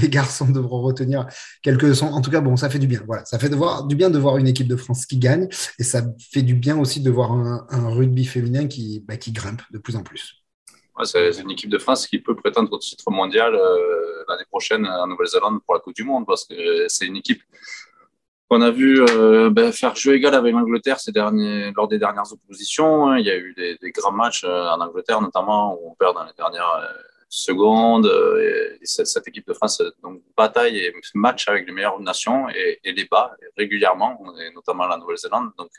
les 0.00 0.08
garçons 0.08 0.50
devront 0.50 0.82
retenir 0.82 1.26
quelques 1.62 1.82
leçons. 1.82 2.06
En 2.06 2.20
tout 2.20 2.30
cas, 2.30 2.40
bon, 2.40 2.56
ça 2.56 2.68
fait 2.68 2.80
du 2.80 2.86
bien. 2.86 3.02
Voilà, 3.06 3.24
ça 3.24 3.38
fait 3.38 3.50
du 3.50 3.96
bien 3.96 4.10
de 4.10 4.18
voir 4.18 4.38
une 4.38 4.48
équipe 4.48 4.68
de 4.68 4.76
France 4.76 5.06
qui 5.06 5.18
gagne 5.18 5.48
et 5.78 5.84
ça 5.84 6.02
fait 6.32 6.42
du 6.42 6.54
bien 6.54 6.76
aussi 6.78 7.00
de 7.00 7.10
voir 7.10 7.32
un, 7.32 7.88
rugby 7.92 8.24
féminin 8.24 8.66
bah, 9.06 9.16
qui 9.16 9.32
grimpe 9.32 9.62
de 9.70 9.78
plus 9.78 9.96
en 9.96 10.02
plus 10.02 10.41
c'est 11.04 11.40
une 11.40 11.50
équipe 11.50 11.70
de 11.70 11.78
France 11.78 12.06
qui 12.06 12.18
peut 12.18 12.36
prétendre 12.36 12.72
au 12.72 12.78
titre 12.78 13.10
mondial 13.10 13.54
euh, 13.54 14.24
l'année 14.28 14.44
prochaine 14.48 14.86
en 14.86 15.06
Nouvelle-Zélande 15.06 15.60
pour 15.64 15.74
la 15.74 15.80
Coupe 15.80 15.94
du 15.94 16.04
Monde 16.04 16.26
parce 16.26 16.44
que 16.44 16.86
c'est 16.88 17.06
une 17.06 17.16
équipe 17.16 17.42
qu'on 18.48 18.60
a 18.60 18.70
vu 18.70 19.02
euh, 19.02 19.48
ben, 19.50 19.72
faire 19.72 19.96
jeu 19.96 20.14
égal 20.14 20.34
avec 20.34 20.52
l'Angleterre 20.52 20.98
lors 21.74 21.88
des 21.88 21.98
dernières 21.98 22.30
oppositions. 22.30 23.08
Hein. 23.08 23.18
Il 23.18 23.26
y 23.26 23.30
a 23.30 23.36
eu 23.36 23.54
des, 23.54 23.90
grands 23.92 24.12
matchs 24.12 24.44
euh, 24.44 24.68
en 24.68 24.80
Angleterre 24.80 25.20
notamment 25.22 25.74
où 25.74 25.90
on 25.90 25.94
perd 25.94 26.14
dans 26.14 26.24
les 26.24 26.34
dernières 26.36 26.86
secondes. 27.30 28.06
Et 28.42 28.78
cette, 28.84 29.26
équipe 29.26 29.46
de 29.46 29.54
France 29.54 29.82
donc, 30.02 30.20
bataille 30.36 30.76
et 30.76 30.94
match 31.14 31.48
avec 31.48 31.66
les 31.66 31.72
meilleures 31.72 32.00
nations 32.00 32.50
et, 32.50 32.78
les 32.84 33.04
bat 33.06 33.34
régulièrement, 33.56 34.22
notamment 34.54 34.86
la 34.86 34.98
Nouvelle-Zélande. 34.98 35.52
Donc 35.56 35.70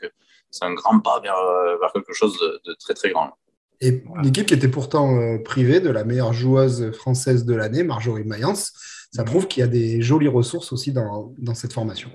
c'est 0.50 0.64
un 0.64 0.74
grand 0.74 0.98
pas 0.98 1.20
vers, 1.20 1.40
vers 1.80 1.92
quelque 1.92 2.12
chose 2.12 2.36
de, 2.40 2.60
de 2.64 2.74
très 2.74 2.94
très 2.94 3.10
grand. 3.10 3.36
Et 3.80 4.02
une 4.16 4.26
équipe 4.26 4.46
qui 4.46 4.54
était 4.54 4.68
pourtant 4.68 5.16
euh, 5.16 5.38
privée 5.38 5.80
de 5.80 5.90
la 5.90 6.04
meilleure 6.04 6.32
joueuse 6.32 6.92
française 6.92 7.44
de 7.44 7.54
l'année, 7.54 7.82
Marjorie 7.82 8.24
Mayence. 8.24 8.72
Ça 9.12 9.22
mhm. 9.22 9.28
prouve 9.28 9.46
qu'il 9.46 9.60
y 9.60 9.64
a 9.64 9.68
des 9.68 10.02
jolies 10.02 10.28
ressources 10.28 10.72
aussi 10.72 10.92
dans, 10.92 11.34
dans 11.38 11.54
cette 11.54 11.72
formation. 11.72 12.10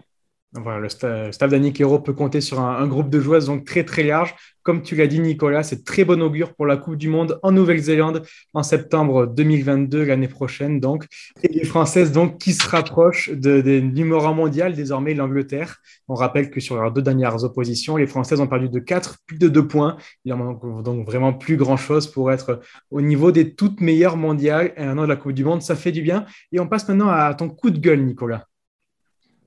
Voilà, 0.53 0.79
le 0.79 0.89
staff 0.89 1.51
d'Annick 1.51 1.79
Hero 1.79 1.99
peut 1.99 2.13
compter 2.13 2.41
sur 2.41 2.59
un, 2.59 2.87
groupe 2.87 3.11
de 3.11 3.19
joueuses 3.19 3.45
donc 3.45 3.65
très 3.65 3.83
très 3.83 4.01
large. 4.01 4.33
Comme 4.63 4.81
tu 4.81 4.95
l'as 4.95 5.05
dit, 5.05 5.19
Nicolas, 5.19 5.61
c'est 5.61 5.83
très 5.83 6.05
bon 6.05 6.19
augure 6.23 6.55
pour 6.55 6.65
la 6.65 6.75
Coupe 6.75 6.95
du 6.95 7.07
Monde 7.07 7.39
en 7.43 7.51
Nouvelle-Zélande 7.51 8.23
en 8.55 8.63
septembre 8.63 9.27
2022, 9.27 10.03
l'année 10.05 10.27
prochaine. 10.27 10.79
Donc, 10.79 11.05
et 11.43 11.49
les 11.49 11.65
Françaises 11.65 12.11
donc 12.11 12.39
qui 12.39 12.53
se 12.53 12.67
rapprochent 12.67 13.29
de, 13.29 13.61
des 13.61 13.79
numéros 13.79 14.33
mondiaux, 14.33 14.71
désormais 14.71 15.13
l'Angleterre. 15.13 15.77
On 16.07 16.15
rappelle 16.15 16.49
que 16.49 16.59
sur 16.59 16.75
leurs 16.75 16.91
deux 16.91 17.03
dernières 17.03 17.43
oppositions, 17.43 17.95
les 17.95 18.07
Françaises 18.07 18.41
ont 18.41 18.47
perdu 18.47 18.69
de 18.69 18.79
4, 18.79 19.17
plus 19.27 19.37
de 19.37 19.49
2 19.49 19.67
points. 19.67 19.97
Il 20.25 20.33
en 20.33 20.37
manque 20.37 20.83
donc 20.83 21.05
vraiment 21.05 21.31
plus 21.31 21.57
grand-chose 21.57 22.07
pour 22.07 22.31
être 22.31 22.59
au 22.89 23.01
niveau 23.01 23.31
des 23.31 23.53
toutes 23.53 23.81
meilleures 23.81 24.17
mondiales. 24.17 24.73
Et 24.77 24.83
un 24.83 24.97
an 24.97 25.03
de 25.03 25.07
la 25.07 25.15
Coupe 25.15 25.33
du 25.33 25.43
Monde, 25.43 25.61
ça 25.61 25.75
fait 25.75 25.91
du 25.91 26.01
bien. 26.01 26.25
Et 26.51 26.59
on 26.59 26.67
passe 26.67 26.87
maintenant 26.87 27.09
à 27.09 27.35
ton 27.35 27.49
coup 27.49 27.69
de 27.69 27.77
gueule, 27.77 28.03
Nicolas. 28.03 28.48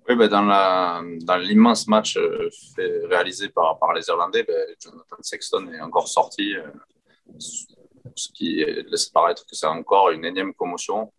Oui, 0.08 0.16
ben 0.16 0.28
dans, 0.28 1.36
l'immense 1.36 1.86
match 1.86 2.16
euh, 2.16 2.50
réalisé 3.08 3.50
par, 3.50 3.78
les 3.94 4.08
Irlandais, 4.08 4.42
ben, 4.42 4.66
Jonathan 4.80 5.16
Sexton 5.20 5.68
est 5.72 5.80
encore 5.80 6.08
sorti, 6.08 6.56
euh, 6.56 6.66
ce 8.16 8.28
qui 8.32 8.64
laisse 8.64 9.06
paraître 9.06 9.46
que 9.46 9.54
c'est 9.54 9.66
encore 9.66 10.10
une 10.10 10.24
énième 10.24 10.54
commotion. 10.54 11.12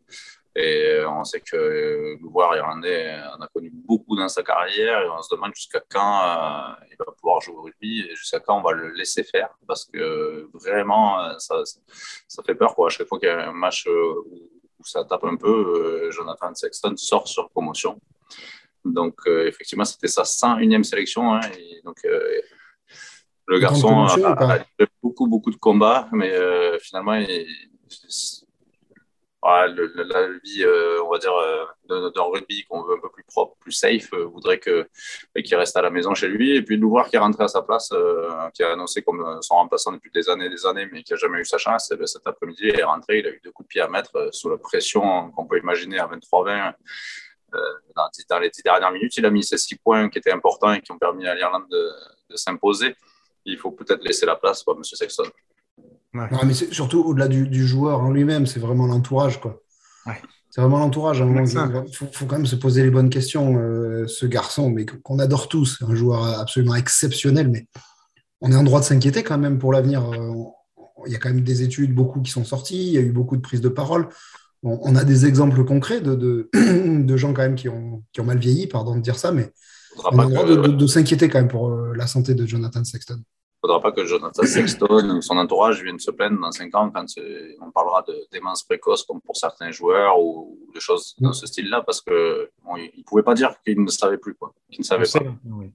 Et 0.56 1.00
euh, 1.00 1.10
on 1.10 1.24
sait 1.24 1.40
que 1.40 1.56
le 1.56 2.18
joueur 2.20 2.56
irlandais 2.56 3.18
en 3.36 3.42
a 3.42 3.48
connu 3.48 3.72
beaucoup 3.74 4.18
dans 4.18 4.28
sa 4.28 4.44
carrière 4.44 5.02
et 5.02 5.10
on 5.10 5.22
se 5.22 5.34
demande 5.34 5.56
jusqu'à 5.56 5.82
quand 5.90 6.76
il 6.92 6.96
va 7.00 7.06
pouvoir 7.20 7.42
jouer 7.42 7.56
au 7.56 7.62
rugby 7.64 8.02
et 8.02 8.16
jusqu'à 8.16 8.40
quand 8.40 8.60
on 8.60 8.62
va 8.62 8.74
le 8.74 8.92
laisser 8.92 9.24
faire 9.24 9.50
parce 9.66 9.86
que 9.86 10.48
vraiment 10.54 11.40
ça, 11.40 11.64
fait 12.46 12.54
peur 12.54 12.76
quoi. 12.76 12.88
À 12.88 12.90
chaque 12.90 13.08
fois 13.08 13.18
qu'il 13.18 13.30
y 13.30 13.32
a 13.32 13.50
un 13.50 13.54
match 13.54 13.88
où 13.88 14.86
ça 14.86 15.04
tape 15.06 15.24
un 15.24 15.38
peu, 15.38 16.12
Jonathan 16.12 16.54
Sexton 16.54 16.96
sort 16.98 17.28
sur 17.28 17.50
commotion. 17.52 18.00
Donc, 18.86 19.16
euh, 19.28 19.48
effectivement, 19.48 19.86
c'était 19.86 20.08
sa 20.08 20.24
101e 20.24 20.84
sélection. 20.84 21.34
Hein, 21.34 21.42
et 21.58 21.82
donc, 21.84 21.98
euh, 22.06 22.42
le 23.48 23.60
garçon 23.60 24.04
a, 24.04 24.60
fait 24.78 24.90
beaucoup, 25.02 25.28
beaucoup 25.28 25.52
de 25.52 25.58
combats, 25.58 26.08
mais 26.12 26.32
euh, 26.32 26.78
finalement, 26.80 27.14
il, 27.14 27.46
la 29.46 30.28
vie, 30.42 30.66
on 31.04 31.12
va 31.12 31.18
dire, 31.18 31.34
d'un 31.90 32.22
rugby 32.22 32.64
qu'on 32.64 32.82
veut 32.84 32.96
un 32.96 33.00
peu 33.02 33.10
plus 33.10 33.26
propre, 33.26 33.58
plus 33.60 33.74
safe, 33.74 34.10
voudrait 34.14 34.58
qu'il 34.58 35.56
reste 35.58 35.76
à 35.76 35.82
la 35.82 35.90
maison 35.90 36.14
chez 36.14 36.30
lui. 36.30 36.56
Et 36.56 36.62
puis 36.62 36.78
de 36.78 36.82
nous 36.82 36.90
voir 36.90 37.10
qui 37.10 37.18
est 37.18 37.20
rentré 37.20 37.44
à 37.44 37.50
sa 37.50 37.62
place, 37.62 37.94
qui 38.54 38.64
a 38.64 38.72
annoncé 38.72 39.02
comme 39.02 39.40
son 39.42 39.56
remplaçant 39.56 39.92
depuis 39.92 40.12
des 40.12 40.30
années 40.30 40.46
et 40.46 40.50
des 40.50 40.66
années, 40.66 40.88
mais 40.90 41.04
qui 41.04 41.12
n'a 41.12 41.18
jamais 41.18 41.40
eu 41.42 41.46
sa 41.46 41.58
chance, 41.58 41.92
et 41.92 41.98
eh 42.00 42.08
cet 42.08 42.26
après-midi, 42.26 42.70
il 42.70 42.80
est 42.80 42.84
rentré, 42.84 43.20
il 43.20 43.28
a 43.28 43.32
eu 43.32 43.42
deux 43.44 43.52
coups 43.52 43.68
de 43.68 43.72
pied 43.72 43.82
à 43.82 43.90
mettre 43.90 44.30
sous 44.32 44.50
la 44.50 44.58
pression 44.58 45.30
qu'on 45.32 45.46
peut 45.46 45.58
imaginer 45.58 46.00
à 46.00 46.08
23-20 46.08 46.76
dans, 47.96 48.40
les 48.40 48.50
dix 48.50 48.64
dernières 48.64 48.92
minutes, 48.92 49.16
il 49.18 49.26
a 49.26 49.30
mis 49.30 49.44
ces 49.44 49.58
six 49.58 49.76
points 49.76 50.10
qui 50.10 50.20
étaient 50.20 50.32
importants 50.32 50.74
et 50.74 50.82
qui 50.82 50.92
ont 50.92 50.98
permis 50.98 51.28
à 51.28 51.36
l'Irlande 51.36 51.66
de, 51.70 52.36
s'imposer. 52.36 52.96
Il 53.46 53.58
faut 53.58 53.72
peut-être 53.72 54.04
laisser 54.04 54.26
la 54.26 54.36
place 54.36 54.64
pour 54.64 54.76
M. 54.76 54.84
Sexton. 54.84 55.26
Ouais. 56.16 56.28
mais 56.46 56.54
surtout 56.54 57.02
au-delà 57.02 57.28
du, 57.28 57.68
joueur 57.68 58.00
en 58.00 58.12
lui-même, 58.12 58.46
c'est 58.46 58.60
vraiment 58.60 58.88
l'entourage. 58.88 59.40
quoi. 59.40 59.62
C'est 60.50 60.62
vraiment 60.62 60.80
l'entourage. 60.80 61.20
Il 61.20 61.96
faut, 61.96 62.26
quand 62.26 62.38
même 62.38 62.46
se 62.46 62.56
poser 62.56 62.84
les 62.84 62.92
bonnes 62.92 63.10
questions. 63.10 63.58
Euh, 63.58 64.08
ce 64.08 64.26
garçon, 64.26 64.70
mais 64.70 64.86
qu'on 64.86 65.20
adore 65.20 65.48
tous, 65.48 65.82
un 65.88 65.96
joueur 65.96 66.24
absolument 66.40 66.76
exceptionnel, 66.76 67.50
mais 67.50 67.68
on 68.42 68.52
est 68.52 68.56
en 68.56 68.64
droit 68.64 68.80
de 68.80 68.86
s'inquiéter 68.86 69.24
quand 69.24 69.38
même 69.38 69.58
pour 69.58 69.74
l'avenir. 69.74 70.04
Euh, 70.12 70.34
il 71.06 71.12
y 71.12 71.16
a 71.16 71.20
quand 71.20 71.30
même 71.30 71.42
des 71.42 71.64
études, 71.64 71.94
beaucoup 71.94 72.22
qui 72.22 72.32
sont 72.32 72.46
sorties, 72.46 72.88
il 72.88 72.94
y 72.94 72.98
a 72.98 73.02
eu 73.02 73.12
beaucoup 73.12 73.36
de 73.36 73.42
prises 73.42 73.62
de 73.62 73.70
parole. 73.70 74.10
On, 74.64 74.96
a 74.96 75.04
des 75.04 75.26
exemples 75.26 75.66
concrets 75.66 76.00
de, 76.00 76.50
de, 76.54 77.18
gens 77.18 77.34
quand 77.34 77.42
même 77.42 77.56
qui 77.56 77.68
ont, 77.68 78.04
qui 78.14 78.22
ont, 78.22 78.24
mal 78.24 78.38
vieilli, 78.38 78.68
pardon 78.68 78.96
de 78.96 79.02
dire 79.02 79.18
ça, 79.18 79.34
mais 79.34 79.52
on 79.98 80.20
a 80.20 80.26
le 80.26 80.56
droit 80.56 80.68
de, 80.70 80.88
s'inquiéter 80.88 81.28
quand 81.28 81.40
même 81.40 81.50
pour 81.50 81.70
euh, 81.70 81.94
la 81.96 82.08
santé 82.08 82.34
de 82.34 82.46
Jonathan 82.46 82.84
Sexton. 82.84 83.22
Faudra 83.62 83.82
pas 83.82 83.92
que 83.92 84.06
Jonathan 84.06 84.44
Sexton 84.44 85.16
ou 85.16 85.22
son 85.22 85.38
entourage 85.38 85.82
viennent 85.84 86.00
se 86.00 86.12
plaindre 86.12 86.40
dans 86.40 86.52
5 86.52 86.76
ans 86.76 86.92
quand 86.92 87.06
on 87.62 87.72
parlera 87.72 88.04
de 88.06 88.14
démence 88.32 88.64
précoce 88.64 89.04
comme 89.04 89.22
pour 89.22 89.38
certains 89.38 89.72
joueurs 89.72 90.20
ou 90.20 90.58
de 90.74 90.80
choses 90.82 91.16
de 91.20 91.32
ce 91.32 91.46
style-là 91.46 91.82
parce 91.86 92.02
que 92.02 92.50
bon, 92.64 92.76
ne 92.76 93.04
pouvaient 93.06 93.24
pas 93.24 93.36
dire 93.36 93.54
qu'ils 93.66 93.82
ne 93.82 93.90
savaient 93.90 94.18
plus 94.18 94.34
quoi, 94.34 94.54
qu'ils 94.70 94.82
ne 94.82 94.86
savaient 94.86 95.06
pas. 95.10 95.20
Oui, 95.46 95.72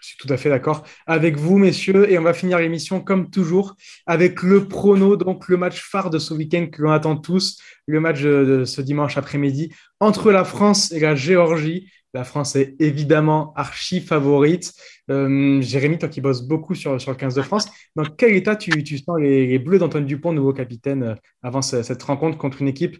Je 0.00 0.06
suis 0.06 0.16
tout 0.16 0.32
à 0.32 0.36
fait 0.36 0.48
d'accord 0.48 0.84
avec 1.06 1.36
vous, 1.36 1.58
messieurs, 1.58 2.10
et 2.10 2.18
on 2.18 2.22
va 2.22 2.34
finir 2.34 2.58
l'émission 2.58 3.00
comme 3.00 3.30
toujours 3.30 3.76
avec 4.06 4.42
le 4.42 4.66
prono, 4.68 5.16
donc 5.16 5.48
le 5.48 5.56
match 5.56 5.80
phare 5.80 6.10
de 6.10 6.18
ce 6.18 6.34
week-end 6.34 6.66
que 6.70 6.82
l'on 6.82 6.90
attend 6.90 7.16
tous, 7.16 7.60
le 7.86 8.00
match 8.00 8.20
de 8.22 8.64
ce 8.64 8.80
dimanche 8.80 9.16
après-midi 9.16 9.72
entre 10.00 10.32
la 10.32 10.44
France 10.44 10.92
et 10.92 11.00
la 11.00 11.14
Géorgie. 11.14 11.90
La 12.12 12.24
France 12.24 12.56
est 12.56 12.74
évidemment 12.80 13.52
archi 13.54 14.00
favorite. 14.00 14.72
Euh, 15.10 15.60
Jérémy, 15.60 15.96
toi 15.96 16.08
qui 16.08 16.20
bosses 16.20 16.42
beaucoup 16.42 16.74
sur, 16.74 16.92
le 16.92 17.14
15 17.14 17.34
de 17.36 17.42
France, 17.42 17.68
dans 17.94 18.04
quel 18.04 18.34
état 18.34 18.56
tu, 18.56 18.82
tu 18.82 18.98
sens 18.98 19.16
les, 19.20 19.58
Bleus 19.60 19.78
d'Antoine 19.78 20.06
Dupont, 20.06 20.32
nouveau 20.32 20.52
capitaine, 20.52 21.02
euh, 21.04 21.14
avant 21.42 21.62
cette 21.62 22.02
rencontre 22.02 22.36
contre 22.36 22.62
une 22.62 22.68
équipe 22.68 22.98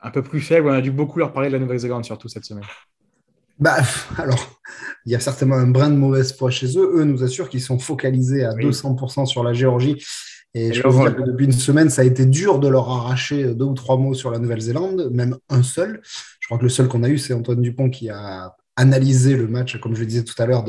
un 0.00 0.10
peu 0.10 0.22
plus 0.22 0.40
faible? 0.40 0.68
On 0.68 0.72
a 0.72 0.80
dû 0.80 0.92
beaucoup 0.92 1.18
leur 1.18 1.32
parler 1.32 1.48
de 1.48 1.54
la 1.54 1.58
Nouvelle-Zélande, 1.58 2.04
surtout 2.04 2.28
cette 2.28 2.44
semaine. 2.44 2.64
Bah, 3.58 3.78
alors, 4.18 4.60
il 5.04 5.12
y 5.12 5.14
a 5.14 5.20
certainement 5.20 5.56
un 5.56 5.66
brin 5.66 5.90
de 5.90 5.96
mauvaise 5.96 6.36
foi 6.36 6.50
chez 6.50 6.78
eux. 6.78 6.90
Eux 6.96 7.04
nous 7.04 7.22
assurent 7.22 7.48
qu'ils 7.48 7.62
sont 7.62 7.78
focalisés 7.78 8.44
à 8.44 8.52
200% 8.52 9.26
sur 9.26 9.42
la 9.42 9.52
Géorgie. 9.52 10.04
Et, 10.54 10.72
je 10.72 10.82
peux 10.82 10.88
vous 10.88 11.02
dire 11.02 11.16
que 11.16 11.22
depuis 11.22 11.44
une 11.44 11.52
semaine, 11.52 11.90
ça 11.90 12.02
a 12.02 12.04
été 12.04 12.24
dur 12.24 12.58
de 12.58 12.68
leur 12.68 12.88
arracher 12.88 13.54
deux 13.54 13.66
ou 13.66 13.74
trois 13.74 13.98
mots 13.98 14.14
sur 14.14 14.30
la 14.30 14.38
Nouvelle-Zélande, 14.38 15.10
même 15.12 15.36
un 15.50 15.62
seul. 15.62 16.00
Je 16.40 16.46
crois 16.46 16.58
que 16.58 16.62
le 16.62 16.70
seul 16.70 16.88
qu'on 16.88 17.02
a 17.02 17.08
eu, 17.08 17.18
c'est 17.18 17.34
Antoine 17.34 17.60
Dupont 17.60 17.90
qui 17.90 18.08
a 18.08 18.54
analysé 18.76 19.36
le 19.36 19.48
match, 19.48 19.78
comme 19.80 19.94
je 19.94 20.00
le 20.00 20.06
disais 20.06 20.24
tout 20.24 20.40
à 20.40 20.46
l'heure, 20.46 20.64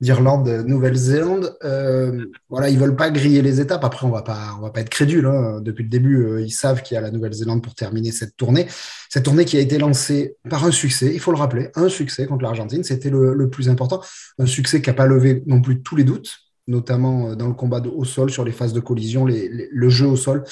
d'Irlande, 0.00 0.48
Nouvelle-Zélande. 0.66 1.56
Euh, 1.62 2.26
voilà, 2.48 2.70
ils 2.70 2.78
veulent 2.78 2.96
pas 2.96 3.10
griller 3.10 3.42
les 3.42 3.60
étapes. 3.60 3.84
Après, 3.84 4.06
on 4.06 4.10
va 4.10 4.22
pas, 4.22 4.54
on 4.58 4.62
va 4.62 4.70
pas 4.70 4.80
être 4.80 4.88
crédule. 4.88 5.26
Hein. 5.26 5.60
Depuis 5.60 5.84
le 5.84 5.90
début, 5.90 6.24
euh, 6.24 6.40
ils 6.40 6.52
savent 6.52 6.82
qu'il 6.82 6.94
y 6.94 6.98
a 6.98 7.00
la 7.00 7.10
Nouvelle-Zélande 7.10 7.62
pour 7.62 7.74
terminer 7.74 8.10
cette 8.10 8.36
tournée. 8.36 8.66
Cette 9.10 9.24
tournée 9.24 9.44
qui 9.44 9.58
a 9.58 9.60
été 9.60 9.78
lancée 9.78 10.36
par 10.48 10.64
un 10.64 10.70
succès, 10.70 11.10
il 11.12 11.20
faut 11.20 11.32
le 11.32 11.38
rappeler, 11.38 11.70
un 11.74 11.88
succès 11.88 12.26
contre 12.26 12.42
l'Argentine, 12.42 12.82
c'était 12.82 13.10
le, 13.10 13.50
plus 13.50 13.68
important. 13.68 14.00
Un 14.38 14.46
succès 14.46 14.80
qui 14.80 14.88
n'a 14.88 14.94
pas 14.94 15.06
levé 15.06 15.42
non 15.46 15.60
plus 15.60 15.82
tous 15.82 15.96
les 15.96 16.04
doutes 16.04 16.30
notamment 16.68 17.30
euh, 17.30 17.34
dans 17.34 17.48
le 17.48 17.54
combat 17.54 17.80
au 17.80 18.04
sol, 18.04 18.30
sur 18.30 18.44
les 18.44 18.52
phases 18.52 18.72
de 18.72 18.78
collision, 18.78 19.26
le 19.26 19.88
jeu 19.88 20.06
au 20.06 20.14
sol, 20.14 20.44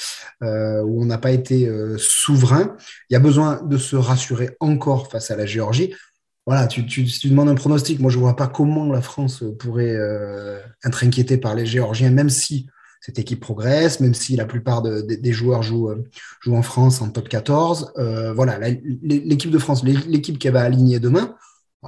euh, 0.42 0.82
où 0.82 1.00
on 1.00 1.04
n'a 1.04 1.18
pas 1.18 1.30
été 1.30 1.70
souverain. 1.96 2.74
Il 3.08 3.12
y 3.12 3.16
a 3.16 3.20
besoin 3.20 3.62
de 3.62 3.78
se 3.78 3.94
rassurer 3.94 4.56
encore 4.58 5.08
face 5.12 5.30
à 5.30 5.36
la 5.36 5.46
Géorgie. 5.46 5.94
Voilà, 6.48 6.66
tu, 6.66 6.82
demandes 7.24 7.50
un 7.50 7.54
pronostic. 7.54 8.00
Moi, 8.00 8.10
je 8.10 8.16
ne 8.16 8.22
vois 8.22 8.34
pas 8.34 8.46
comment 8.46 8.90
la 8.90 9.02
France 9.02 9.44
pourrait 9.58 9.98
être 10.82 11.04
inquiétée 11.04 11.36
par 11.36 11.54
les 11.54 11.66
Géorgiens, 11.66 12.10
même 12.10 12.30
si 12.30 12.70
cette 13.02 13.18
équipe 13.18 13.40
progresse, 13.40 14.00
même 14.00 14.14
si 14.14 14.34
la 14.34 14.46
plupart 14.46 14.80
des 14.80 15.32
joueurs 15.32 15.62
jouent, 15.62 15.90
jouent, 16.40 16.56
en 16.56 16.62
France 16.62 17.02
en 17.02 17.10
top 17.10 17.28
14. 17.28 17.92
voilà, 18.34 18.58
l'équipe 19.02 19.50
de 19.50 19.58
France, 19.58 19.84
l'équipe 19.84 20.38
qui 20.38 20.48
va 20.48 20.62
aligner 20.62 21.00
demain, 21.00 21.34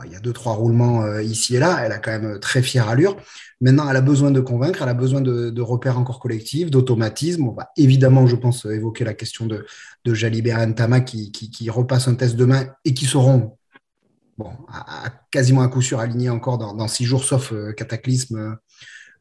il 0.04 0.12
y 0.12 0.14
a 0.14 0.20
deux, 0.20 0.34
trois 0.34 0.52
roulements 0.52 1.18
ici 1.20 1.56
et 1.56 1.58
là. 1.58 1.80
Elle 1.82 1.92
a 1.92 1.98
quand 1.98 2.20
même 2.20 2.38
très 2.38 2.60
fière 2.60 2.90
allure. 2.90 3.16
Maintenant, 3.62 3.88
elle 3.88 3.96
a 3.96 4.02
besoin 4.02 4.30
de 4.30 4.40
convaincre, 4.40 4.82
elle 4.82 4.90
a 4.90 4.94
besoin 4.94 5.22
de, 5.22 5.60
repères 5.62 5.98
encore 5.98 6.20
collectifs, 6.20 6.70
d'automatisme. 6.70 7.48
On 7.48 7.52
va 7.52 7.70
évidemment, 7.78 8.26
je 8.26 8.36
pense, 8.36 8.66
évoquer 8.66 9.04
la 9.04 9.14
question 9.14 9.46
de, 9.46 9.64
de 10.04 10.12
Jalibert 10.12 10.58
Ntama 10.66 11.00
qui, 11.00 11.32
qui, 11.32 11.70
repasse 11.70 12.08
un 12.08 12.14
test 12.14 12.36
demain 12.36 12.66
et 12.84 12.92
qui 12.92 13.06
seront 13.06 13.56
bon, 14.40 14.50
à, 14.72 15.10
quasiment 15.30 15.62
à 15.62 15.68
coup 15.68 15.82
sûr 15.82 16.00
alignés 16.00 16.30
encore 16.30 16.58
dans, 16.58 16.88
six 16.88 17.04
jours, 17.04 17.24
sauf 17.24 17.52
euh, 17.52 17.72
cataclysme 17.72 18.58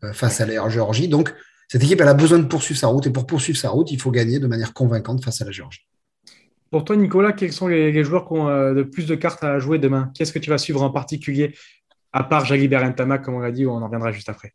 euh, 0.04 0.14
face 0.14 0.40
à 0.42 0.46
la 0.46 0.68
Géorgie. 0.70 1.08
Donc, 1.08 1.34
cette 1.68 1.84
équipe, 1.84 2.02
elle 2.02 2.08
a 2.08 2.14
besoin 2.14 2.40
de 2.40 2.48
poursuivre 2.48 2.80
sa 2.80 2.88
route 2.88 3.06
et 3.06 3.12
pour 3.12 3.28
poursuivre 3.28 3.58
sa 3.58 3.70
route, 3.70 3.92
il 3.92 4.02
faut 4.02 4.12
gagner 4.12 4.40
de 4.40 4.48
manière 4.48 4.74
convaincante 4.74 5.24
face 5.24 5.42
à 5.42 5.46
la 5.46 5.52
Géorgie. 5.52 5.86
Pour 6.72 6.86
toi, 6.86 6.96
Nicolas, 6.96 7.34
quels 7.34 7.52
sont 7.52 7.68
les, 7.68 8.04
joueurs 8.04 8.28
qui 8.28 8.34
ont 8.34 8.48
euh, 8.48 8.74
de 8.74 8.84
plus 8.84 9.08
de 9.08 9.16
cartes 9.16 9.44
à 9.44 9.60
jouer 9.60 9.78
demain? 9.78 10.12
Qu'est-ce 10.16 10.32
que 10.32 10.40
tu 10.40 10.50
vas 10.50 10.58
suivre 10.58 10.82
en 10.82 10.90
particulier 10.90 11.56
à 12.14 12.24
part 12.24 12.46
Jalibert 12.46 12.88
Ntama, 12.90 13.18
comme 13.18 13.36
on 13.36 13.40
l'a 13.40 13.52
dit, 13.52 13.66
on 13.66 13.74
en 13.74 13.86
reviendra 13.86 14.12
juste 14.12 14.30
après? 14.30 14.54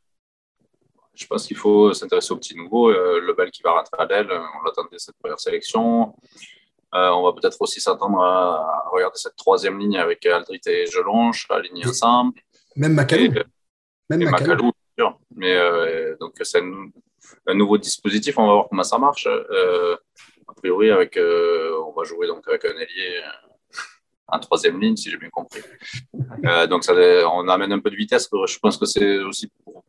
Je 1.14 1.26
pense 1.26 1.46
qu'il 1.46 1.56
faut 1.56 1.92
s'intéresser 1.92 2.32
au 2.32 2.36
petit 2.36 2.56
nouveau. 2.56 2.90
Euh, 2.90 3.20
le 3.20 3.34
bel 3.34 3.50
qui 3.50 3.62
va 3.62 3.72
rentrer 3.72 3.96
à 3.98 4.06
l'aile, 4.06 4.28
on 4.30 4.64
l'attendait 4.64 4.98
cette 4.98 5.16
première 5.18 5.38
sélection. 5.38 6.14
Euh, 6.94 7.10
on 7.10 7.22
va 7.22 7.32
peut-être 7.32 7.56
aussi 7.60 7.80
s'attendre 7.80 8.20
à, 8.20 8.84
regarder 8.90 9.18
cette 9.18 9.36
troisième 9.36 9.78
ligne 9.78 9.98
avec 9.98 10.24
Aldrit 10.26 10.60
et 10.66 10.86
Jelonche 10.86 11.46
alignés 11.50 11.86
ensemble. 11.86 12.40
Même 12.76 12.94
Macalou. 12.94 13.32
Même 14.10 14.30
Macalou, 14.30 14.72
bien 14.96 15.06
sûr. 15.06 15.18
Mais 15.34 15.56
euh, 15.56 16.16
donc 16.20 16.34
c'est 16.42 16.60
un, 16.60 17.54
nouveau 17.54 17.78
dispositif. 17.78 18.38
On 18.38 18.46
va 18.46 18.52
voir 18.52 18.66
comment 18.68 18.84
ça 18.84 18.98
marche. 18.98 19.26
a 19.26 20.52
priori, 20.56 20.90
avec, 20.90 21.18
on 21.18 21.92
va 21.92 22.04
jouer 22.04 22.26
donc 22.28 22.46
avec 22.48 22.64
un 22.64 22.76
ailier 22.78 23.22
en 24.28 24.38
troisième 24.38 24.80
ligne, 24.80 24.96
si 24.96 25.10
j'ai 25.10 25.16
bien 25.16 25.30
compris. 25.30 25.62
Euh, 26.46 26.66
donc, 26.66 26.84
ça, 26.84 26.92
on 27.32 27.48
amène 27.48 27.72
un 27.72 27.78
peu 27.78 27.90
de 27.90 27.96
vitesse. 27.96 28.28
Je 28.30 28.58
pense 28.58 28.76
que 28.76 28.84
c'est 28.84 29.18
aussi 29.20 29.50
pour 29.64 29.82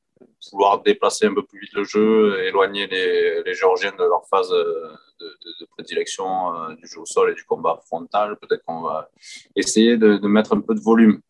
vouloir 0.51 0.81
déplacer 0.81 1.25
un 1.25 1.33
peu 1.33 1.43
plus 1.43 1.59
vite 1.59 1.73
le 1.73 1.83
jeu, 1.83 2.43
éloigner 2.45 2.87
les, 2.87 3.43
les 3.43 3.53
Géorgiens 3.53 3.91
de 3.91 4.03
leur 4.03 4.27
phase 4.29 4.49
de, 4.49 5.65
prédilection 5.71 6.55
euh, 6.55 6.75
du 6.75 6.87
jeu 6.87 7.01
au 7.01 7.05
sol 7.05 7.31
et 7.31 7.33
du 7.33 7.43
combat 7.43 7.79
frontal. 7.85 8.37
Peut-être 8.37 8.63
qu'on 8.63 8.81
va 8.81 9.09
essayer 9.55 9.97
de, 9.97 10.17
mettre 10.27 10.53
un 10.53 10.61
peu 10.61 10.75
de 10.75 10.79
volume. 10.79 11.21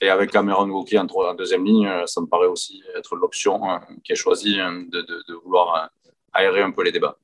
Et 0.00 0.10
avec 0.10 0.30
Cameron 0.30 0.68
Wookie 0.68 0.98
en, 0.98 1.06
deuxième 1.34 1.64
ligne, 1.64 1.88
ça 2.06 2.20
me 2.20 2.26
paraît 2.26 2.46
aussi 2.46 2.82
être 2.96 3.16
l'option 3.16 3.70
euh, 3.70 3.78
qui 4.02 4.12
est 4.12 4.16
choisie 4.16 4.56
de 4.56 5.34
vouloir 5.42 5.90
aérer 6.32 6.62
un 6.62 6.70
peu 6.70 6.82
les 6.82 6.92
débats. 6.92 7.16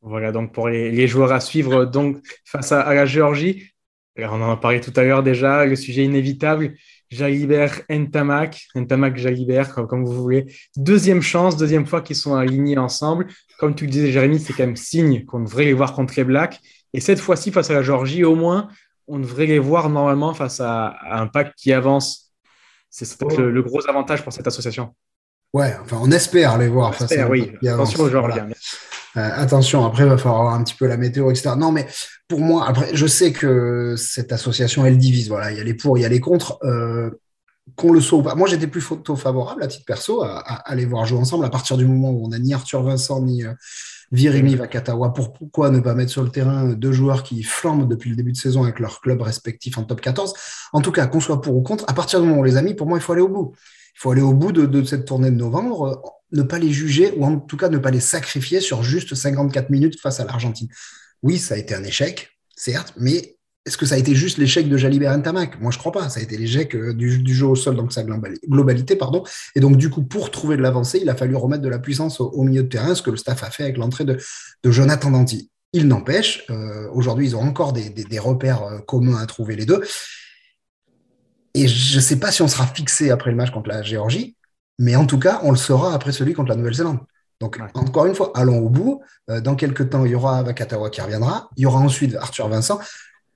Voilà, 0.00 0.32
donc 0.32 0.52
pour 0.52 0.68
les, 0.68 1.06
joueurs 1.06 1.32
à 1.32 1.40
suivre 1.40 1.84
donc 1.84 2.18
face 2.44 2.72
à, 2.72 2.94
la 2.94 3.04
Géorgie, 3.04 3.72
on 4.16 4.42
en 4.42 4.50
a 4.50 4.56
parlé 4.56 4.80
tout 4.80 4.92
à 4.96 5.02
l'heure 5.02 5.22
déjà, 5.22 5.64
le 5.64 5.76
sujet 5.76 6.04
inévitable, 6.04 6.74
Jalibert, 7.10 7.82
Ntamak, 7.88 8.66
Ntamak, 8.74 9.16
Jalibert, 9.16 9.72
comme, 9.74 10.04
vous 10.04 10.22
voulez. 10.22 10.46
Deuxième 10.76 11.22
chance, 11.22 11.56
deuxième 11.56 11.86
fois 11.86 12.02
qu'ils 12.02 12.16
sont 12.16 12.34
alignés 12.34 12.78
ensemble. 12.78 13.28
Comme 13.58 13.74
tu 13.74 13.86
le 13.86 13.90
disais, 13.90 14.12
Jérémy, 14.12 14.38
c'est 14.38 14.52
quand 14.52 14.66
même 14.66 14.76
signe 14.76 15.24
qu'on 15.24 15.40
devrait 15.40 15.64
les 15.64 15.72
voir 15.72 15.94
contre 15.94 16.14
les 16.16 16.24
Blacks. 16.24 16.60
Et 16.92 17.00
cette 17.00 17.20
fois-ci, 17.20 17.50
face 17.50 17.70
à 17.70 17.74
la 17.74 17.82
Géorgie, 17.82 18.24
au 18.24 18.34
moins, 18.34 18.68
on 19.06 19.18
devrait 19.18 19.46
les 19.46 19.58
voir 19.58 19.88
normalement 19.88 20.34
face 20.34 20.60
à, 20.60 20.96
un 21.10 21.26
pack 21.26 21.54
qui 21.56 21.72
avance. 21.72 22.32
C'est 22.90 23.18
peut-être 23.18 23.40
le, 23.40 23.62
gros 23.62 23.86
avantage 23.88 24.22
pour 24.22 24.32
cette 24.32 24.46
association. 24.46 24.94
Ouais, 25.52 25.74
enfin, 25.82 25.98
on 26.00 26.10
espère 26.10 26.58
les 26.58 26.68
voir 26.68 26.94
face 26.94 27.12
à 27.12 27.28
oui. 27.28 27.52
Attention 27.66 28.04
aux 28.04 28.10
Géorgiens. 28.10 28.48
Euh, 28.48 28.54
attention, 29.14 29.84
après, 29.84 30.04
il 30.04 30.08
va 30.08 30.18
falloir 30.18 30.40
avoir 30.40 30.54
un 30.54 30.64
petit 30.64 30.74
peu 30.74 30.86
la 30.86 30.96
météo, 30.96 31.30
etc. 31.30 31.50
Non, 31.56 31.72
mais 31.72 31.86
pour 32.28 32.40
moi, 32.40 32.66
après, 32.68 32.90
je 32.94 33.06
sais 33.06 33.32
que 33.32 33.94
cette 33.96 34.32
association, 34.32 34.84
elle 34.84 34.98
divise. 34.98 35.28
Voilà, 35.28 35.50
il 35.50 35.58
y 35.58 35.60
a 35.60 35.64
les 35.64 35.74
pour, 35.74 35.98
il 35.98 36.02
y 36.02 36.04
a 36.04 36.08
les 36.08 36.20
contre. 36.20 36.58
Euh, 36.64 37.10
qu'on 37.76 37.92
le 37.92 38.00
soit 38.00 38.18
ou 38.18 38.22
pas. 38.22 38.34
Moi, 38.34 38.48
j'étais 38.48 38.66
plus 38.66 38.80
photo 38.80 39.16
favorable, 39.16 39.62
à 39.62 39.66
titre 39.66 39.84
perso, 39.84 40.22
à, 40.22 40.38
aller 40.38 40.86
voir 40.86 41.04
jouer 41.04 41.18
ensemble 41.18 41.44
à 41.44 41.50
partir 41.50 41.76
du 41.76 41.86
moment 41.86 42.10
où 42.10 42.24
on 42.24 42.28
n'a 42.28 42.38
ni 42.38 42.54
Arthur 42.54 42.82
Vincent, 42.82 43.22
ni 43.22 43.44
euh, 43.44 43.52
Virimi 44.10 44.54
Vakatawa. 44.54 45.12
pourquoi 45.12 45.70
ne 45.70 45.80
pas 45.80 45.94
mettre 45.94 46.10
sur 46.10 46.22
le 46.22 46.30
terrain 46.30 46.72
deux 46.72 46.92
joueurs 46.92 47.22
qui 47.22 47.42
flambent 47.42 47.88
depuis 47.88 48.10
le 48.10 48.16
début 48.16 48.32
de 48.32 48.38
saison 48.38 48.62
avec 48.62 48.78
leur 48.78 49.00
club 49.00 49.20
respectif 49.20 49.76
en 49.76 49.84
top 49.84 50.00
14 50.00 50.32
En 50.72 50.80
tout 50.80 50.92
cas, 50.92 51.06
qu'on 51.06 51.20
soit 51.20 51.40
pour 51.40 51.56
ou 51.56 51.62
contre, 51.62 51.84
à 51.88 51.92
partir 51.92 52.20
du 52.20 52.26
moment 52.26 52.40
où 52.40 52.44
les 52.44 52.56
a 52.56 52.62
mis, 52.62 52.74
pour 52.74 52.86
moi, 52.86 52.98
il 52.98 53.02
faut 53.02 53.12
aller 53.12 53.22
au 53.22 53.28
bout. 53.28 53.52
Il 53.94 54.00
faut 54.00 54.10
aller 54.12 54.22
au 54.22 54.32
bout 54.32 54.52
de 54.52 54.84
cette 54.84 55.04
tournée 55.04 55.30
de 55.30 55.36
novembre 55.36 56.17
ne 56.32 56.42
pas 56.42 56.58
les 56.58 56.72
juger 56.72 57.12
ou 57.16 57.24
en 57.24 57.38
tout 57.38 57.56
cas 57.56 57.68
ne 57.68 57.78
pas 57.78 57.90
les 57.90 58.00
sacrifier 58.00 58.60
sur 58.60 58.82
juste 58.82 59.14
54 59.14 59.70
minutes 59.70 60.00
face 60.00 60.20
à 60.20 60.24
l'Argentine. 60.24 60.68
Oui, 61.22 61.38
ça 61.38 61.54
a 61.54 61.58
été 61.58 61.74
un 61.74 61.84
échec, 61.84 62.30
certes, 62.56 62.94
mais 62.96 63.38
est-ce 63.68 63.76
que 63.76 63.84
ça 63.84 63.96
a 63.96 63.98
été 63.98 64.14
juste 64.14 64.38
l'échec 64.38 64.66
de 64.66 64.78
Jalibert 64.78 65.16
Ntamak 65.18 65.60
Moi, 65.60 65.70
je 65.70 65.76
crois 65.76 65.92
pas. 65.92 66.08
Ça 66.08 66.20
a 66.20 66.22
été 66.22 66.38
l'échec 66.38 66.74
euh, 66.74 66.94
du, 66.94 67.34
jeu 67.34 67.44
au 67.44 67.54
sol 67.54 67.76
dans 67.76 67.90
sa 67.90 68.02
globalité. 68.02 68.96
Pardon. 68.96 69.24
Et 69.54 69.60
donc, 69.60 69.76
du 69.76 69.90
coup, 69.90 70.02
pour 70.02 70.30
trouver 70.30 70.56
de 70.56 70.62
l'avancée, 70.62 71.00
il 71.02 71.10
a 71.10 71.14
fallu 71.14 71.36
remettre 71.36 71.62
de 71.62 71.68
la 71.68 71.78
puissance 71.78 72.18
au, 72.18 72.42
milieu 72.44 72.62
de 72.62 72.68
terrain, 72.68 72.94
ce 72.94 73.02
que 73.02 73.10
le 73.10 73.18
staff 73.18 73.42
a 73.42 73.50
fait 73.50 73.64
avec 73.64 73.76
l'entrée 73.76 74.06
de, 74.06 74.18
Jonathan 74.64 75.10
Danti. 75.10 75.50
Il 75.74 75.86
n'empêche, 75.86 76.46
euh, 76.48 76.88
aujourd'hui, 76.94 77.26
ils 77.26 77.36
ont 77.36 77.42
encore 77.42 77.74
des, 77.74 78.18
repères 78.18 78.62
euh, 78.62 78.78
communs 78.78 79.18
à 79.18 79.26
trouver 79.26 79.54
les 79.54 79.66
deux. 79.66 79.82
Et 81.52 81.68
je 81.68 81.96
ne 81.96 82.00
sais 82.00 82.18
pas 82.18 82.32
si 82.32 82.40
on 82.40 82.48
sera 82.48 82.66
fixé 82.66 83.10
après 83.10 83.30
le 83.30 83.36
match 83.36 83.50
contre 83.50 83.68
la 83.68 83.82
Géorgie, 83.82 84.34
mais 84.78 84.96
en 84.96 85.06
tout 85.06 85.18
cas, 85.18 85.40
on 85.42 85.50
le 85.50 85.56
sera 85.56 85.94
après 85.94 86.12
celui 86.12 86.34
contre 86.34 86.50
la 86.50 86.56
Nouvelle-Zélande. 86.56 86.98
Donc, 87.40 87.58
encore 87.74 88.06
une 88.06 88.14
fois, 88.14 88.32
allons 88.34 88.58
au 88.58 88.68
bout. 88.68 89.02
Euh, 89.30 89.40
dans 89.40 89.54
quelques 89.54 89.90
temps, 89.90 90.04
il 90.04 90.12
y 90.12 90.14
aura 90.14 90.42
Vakatawa 90.42 90.90
qui 90.90 91.00
reviendra. 91.00 91.50
Il 91.56 91.62
y 91.62 91.66
aura 91.66 91.78
ensuite 91.78 92.16
Arthur 92.16 92.48
Vincent. 92.48 92.80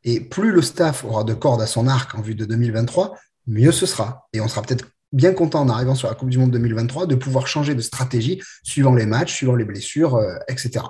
Et 0.05 0.21
plus 0.21 0.51
le 0.51 0.63
staff 0.63 1.05
aura 1.05 1.23
de 1.23 1.35
cordes 1.35 1.63
à 1.63 1.67
son 1.67 1.87
arc 1.87 2.15
en 2.17 2.21
vue 2.21 2.35
de 2.35 2.45
2023, 2.45 3.17
mieux 3.47 3.71
ce 3.71 3.87
sera. 3.87 4.29
Et 4.33 4.41
on 4.41 4.49
sera 4.49 4.63
peut-être 4.63 4.87
bien 5.13 5.33
content 5.33 5.61
en 5.61 5.69
arrivant 5.69 5.95
sur 5.95 6.09
la 6.09 6.15
Coupe 6.15 6.31
du 6.31 6.39
Monde 6.39 6.51
2023 6.51 7.07
de 7.07 7.15
pouvoir 7.15 7.47
changer 7.47 7.77
de 7.77 7.81
stratégie 7.81 8.43
suivant 8.65 8.95
les 8.95 9.07
matchs, 9.07 9.35
suivant 9.35 9.55
les 9.55 9.65
blessures, 9.65 10.21
etc. 10.49 10.85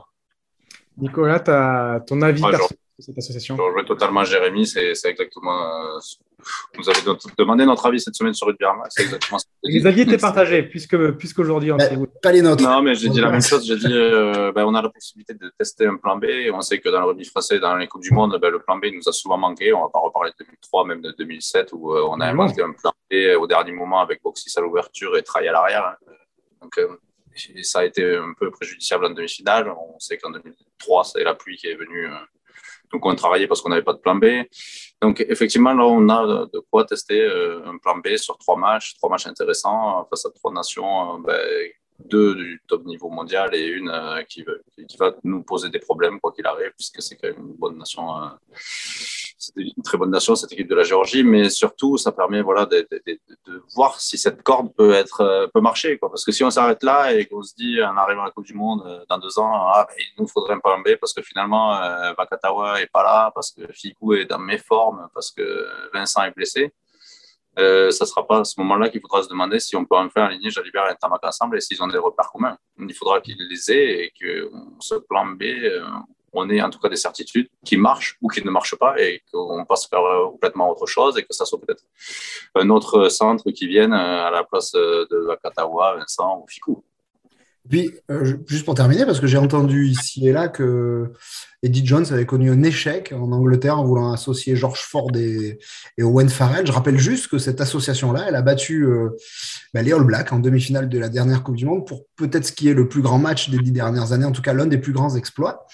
Nicolas, 0.96 1.42
as 1.46 2.00
ton 2.00 2.22
avis 2.22 2.42
cette 3.02 3.18
association 3.18 3.56
Je 3.56 3.62
rejoins 3.62 3.84
totalement 3.84 4.24
Jérémy, 4.24 4.66
c'est 4.66 4.92
exactement. 5.04 5.94
Euh, 5.94 5.98
vous 6.76 6.88
avez 6.88 7.00
demandé 7.38 7.64
notre 7.64 7.86
avis 7.86 8.00
cette 8.00 8.14
semaine 8.14 8.34
sur 8.34 8.52
c'est 8.90 9.02
exactement 9.04 9.38
Les 9.62 9.86
avis 9.86 10.02
étaient 10.02 10.18
partagés, 10.18 10.62
puisqu'aujourd'hui, 10.62 11.72
on 11.72 11.78
Pas 12.22 12.32
les 12.32 12.42
nôtres. 12.42 12.62
Non, 12.62 12.82
mais 12.82 12.94
j'ai 12.94 13.08
dit 13.08 13.20
la 13.20 13.30
même 13.30 13.42
chose. 13.42 13.66
J'ai 13.66 13.76
dit, 13.76 13.92
euh, 13.92 14.52
ben, 14.52 14.64
on 14.64 14.74
a 14.74 14.82
la 14.82 14.88
possibilité 14.88 15.34
de 15.34 15.52
tester 15.58 15.86
un 15.86 15.96
plan 15.96 16.16
B. 16.16 16.26
On 16.52 16.60
sait 16.60 16.80
que 16.80 16.88
dans 16.88 17.00
le 17.00 17.06
rugby 17.06 17.24
français, 17.24 17.58
dans 17.60 17.76
les 17.76 17.86
Coupes 17.86 18.02
du 18.02 18.12
Monde, 18.12 18.38
ben, 18.40 18.50
le 18.50 18.58
plan 18.60 18.76
B 18.76 18.86
nous 18.92 19.08
a 19.08 19.12
souvent 19.12 19.38
manqué. 19.38 19.72
On 19.72 19.78
ne 19.78 19.84
va 19.84 19.90
pas 19.90 20.00
reparler 20.00 20.30
de 20.38 20.44
2003, 20.44 20.86
même 20.86 21.00
de 21.00 21.14
2007, 21.16 21.70
où 21.72 21.92
euh, 21.92 22.06
on 22.08 22.20
a 22.20 22.26
inventé 22.26 22.62
un 22.62 22.72
plan 22.72 22.92
B 23.10 23.14
au 23.38 23.46
dernier 23.46 23.72
moment 23.72 24.00
avec 24.00 24.22
Boxis 24.22 24.52
à 24.56 24.60
l'ouverture 24.60 25.16
et 25.16 25.22
Trail 25.22 25.48
à 25.48 25.52
l'arrière. 25.52 25.96
Donc, 26.60 26.78
ça 27.62 27.80
a 27.80 27.84
été 27.84 28.16
un 28.16 28.34
peu 28.38 28.50
préjudiciable 28.50 29.06
en 29.06 29.10
demi-finale. 29.10 29.68
On 29.70 29.98
sait 29.98 30.18
qu'en 30.18 30.30
2003, 30.30 31.04
c'est 31.04 31.24
la 31.24 31.34
pluie 31.34 31.56
qui 31.56 31.66
est 31.68 31.74
venue. 31.74 32.08
Euh, 32.92 32.98
donc, 32.98 33.06
on 33.06 33.14
travaillait 33.14 33.46
parce 33.46 33.60
qu'on 33.60 33.70
n'avait 33.70 33.82
pas 33.82 33.92
de 33.92 33.98
plan 33.98 34.14
B. 34.14 34.26
Donc, 35.00 35.24
effectivement, 35.28 35.72
là, 35.74 35.84
on 35.84 36.08
a 36.08 36.46
de 36.52 36.58
quoi 36.70 36.84
tester 36.84 37.20
euh, 37.20 37.66
un 37.66 37.78
plan 37.78 37.98
B 37.98 38.16
sur 38.16 38.38
trois 38.38 38.56
matchs, 38.56 38.94
trois 38.94 39.10
matchs 39.10 39.26
intéressants 39.26 40.06
face 40.08 40.26
à 40.26 40.30
trois 40.30 40.52
nations, 40.52 41.16
euh, 41.16 41.18
ben, 41.24 41.68
deux 42.04 42.34
du 42.34 42.62
top 42.66 42.84
niveau 42.84 43.08
mondial 43.10 43.54
et 43.54 43.66
une 43.66 43.92
qui, 44.28 44.44
va 44.98 45.14
nous 45.22 45.42
poser 45.44 45.68
des 45.68 45.78
problèmes, 45.78 46.18
quoi 46.18 46.32
qu'il 46.32 46.46
arrive, 46.46 46.72
puisque 46.76 47.00
c'est 47.00 47.14
quand 47.16 47.28
même 47.28 47.38
une 47.38 47.54
bonne 47.54 47.78
nation 47.78 48.08
c'était 49.42 49.62
une 49.76 49.82
très 49.82 49.98
bonne 49.98 50.10
nation, 50.10 50.36
cette 50.36 50.52
équipe 50.52 50.68
de 50.68 50.74
la 50.76 50.84
Géorgie, 50.84 51.24
mais 51.24 51.50
surtout, 51.50 51.96
ça 51.96 52.12
permet 52.12 52.42
voilà, 52.42 52.64
de, 52.64 52.86
voir 53.74 54.00
si 54.00 54.16
cette 54.16 54.42
corde 54.44 54.72
peut, 54.72 54.94
euh, 55.20 55.48
marcher. 55.56 55.96
Parce 55.96 56.24
que 56.24 56.30
si 56.30 56.44
on 56.44 56.50
s'arrête 56.50 56.84
là 56.84 57.12
et 57.12 57.26
qu'on 57.26 57.42
se 57.42 57.52
dit, 57.56 57.82
en 57.82 57.96
arrivant 57.96 58.22
à 58.22 58.26
la 58.26 58.30
Coupe 58.30 58.46
du 58.46 58.54
Monde 58.54 58.84
euh, 58.86 59.04
dans 59.08 59.18
deux 59.18 59.36
ans, 59.40 59.50
ah, 59.52 59.88
il 59.98 60.22
nous 60.22 60.28
faudrait 60.28 60.54
un 60.54 60.60
plan 60.60 60.78
B 60.78 60.94
parce 61.00 61.12
que 61.12 61.22
finalement, 61.22 61.74
euh, 61.74 62.12
Vakatawa 62.16 62.78
n'est 62.78 62.86
pas 62.86 63.02
là, 63.02 63.32
parce 63.34 63.50
que 63.50 63.62
Fikou 63.72 64.14
est 64.14 64.26
dans 64.26 64.38
mes 64.38 64.58
formes, 64.58 65.08
parce 65.12 65.32
que 65.32 65.66
Vincent 65.92 66.22
est 66.22 66.34
blessé. 66.34 66.72
Euh, 67.58 67.90
ça 67.90 68.04
ne 68.04 68.08
sera 68.08 68.26
pas 68.26 68.38
à 68.40 68.44
ce 68.44 68.58
moment-là 68.60 68.88
qu'il 68.88 69.00
faudra 69.00 69.24
se 69.24 69.28
demander 69.28 69.58
si 69.58 69.74
on 69.74 69.84
peut 69.84 69.96
enfin 69.96 70.26
aligner 70.26 70.50
Jalibert 70.50 70.88
et 70.88 70.94
Tamak 70.94 71.22
ensemble 71.24 71.58
et 71.58 71.60
s'ils 71.60 71.82
ont 71.82 71.88
des 71.88 71.98
repères 71.98 72.30
communs. 72.32 72.56
Il 72.78 72.94
faudra 72.94 73.20
qu'ils 73.20 73.36
les 73.50 73.72
aient 73.72 74.04
et 74.04 74.12
que 74.18 74.50
ce 74.80 74.94
plan 74.94 75.26
B, 75.26 75.42
on 76.32 76.48
ait 76.50 76.62
en 76.62 76.70
tout 76.70 76.78
cas 76.78 76.88
des 76.88 76.96
certitudes 76.96 77.48
qui 77.64 77.76
marchent 77.76 78.16
ou 78.20 78.28
qui 78.28 78.44
ne 78.44 78.50
marchent 78.50 78.76
pas 78.76 79.00
et 79.00 79.22
qu'on 79.32 79.64
passe 79.64 79.86
faire 79.86 80.00
euh, 80.00 80.30
complètement 80.30 80.70
autre 80.70 80.86
chose 80.86 81.18
et 81.18 81.22
que 81.22 81.34
ça 81.34 81.44
soit 81.44 81.60
peut-être 81.60 81.84
un 82.54 82.70
autre 82.70 83.08
centre 83.08 83.50
qui 83.50 83.66
vienne 83.66 83.92
euh, 83.92 84.26
à 84.26 84.30
la 84.30 84.44
place 84.44 84.74
euh, 84.74 85.06
de 85.10 85.28
Akatawa, 85.30 85.96
Vincent 85.98 86.42
ou 86.42 86.48
Ficou. 86.48 86.84
Puis, 87.70 87.92
juste 88.48 88.64
pour 88.64 88.74
terminer, 88.74 89.06
parce 89.06 89.20
que 89.20 89.28
j'ai 89.28 89.38
entendu 89.38 89.86
ici 89.86 90.26
et 90.26 90.32
là 90.32 90.48
que 90.48 91.12
Eddie 91.62 91.86
Jones 91.86 92.04
avait 92.10 92.26
connu 92.26 92.50
un 92.50 92.60
échec 92.64 93.14
en 93.16 93.30
Angleterre 93.30 93.78
en 93.78 93.84
voulant 93.84 94.10
associer 94.10 94.56
George 94.56 94.80
Ford 94.80 95.12
et, 95.14 95.60
Owen 96.00 96.28
Farrell. 96.28 96.66
Je 96.66 96.72
rappelle 96.72 96.98
juste 96.98 97.28
que 97.28 97.38
cette 97.38 97.60
association-là, 97.60 98.24
elle 98.26 98.34
a 98.34 98.42
battu 98.42 98.84
bah, 99.72 99.82
les 99.82 99.92
All 99.92 100.02
Blacks 100.02 100.32
en 100.32 100.40
demi-finale 100.40 100.88
de 100.88 100.98
la 100.98 101.08
dernière 101.08 101.44
Coupe 101.44 101.54
du 101.54 101.64
Monde 101.64 101.86
pour 101.86 102.04
peut-être 102.16 102.46
ce 102.46 102.52
qui 102.52 102.68
est 102.68 102.74
le 102.74 102.88
plus 102.88 103.00
grand 103.00 103.20
match 103.20 103.48
des 103.48 103.58
dix 103.58 103.70
dernières 103.70 104.10
années, 104.10 104.26
en 104.26 104.32
tout 104.32 104.42
cas 104.42 104.54
l'un 104.54 104.66
des 104.66 104.78
plus 104.78 104.92
grands 104.92 105.14
exploits 105.14 105.64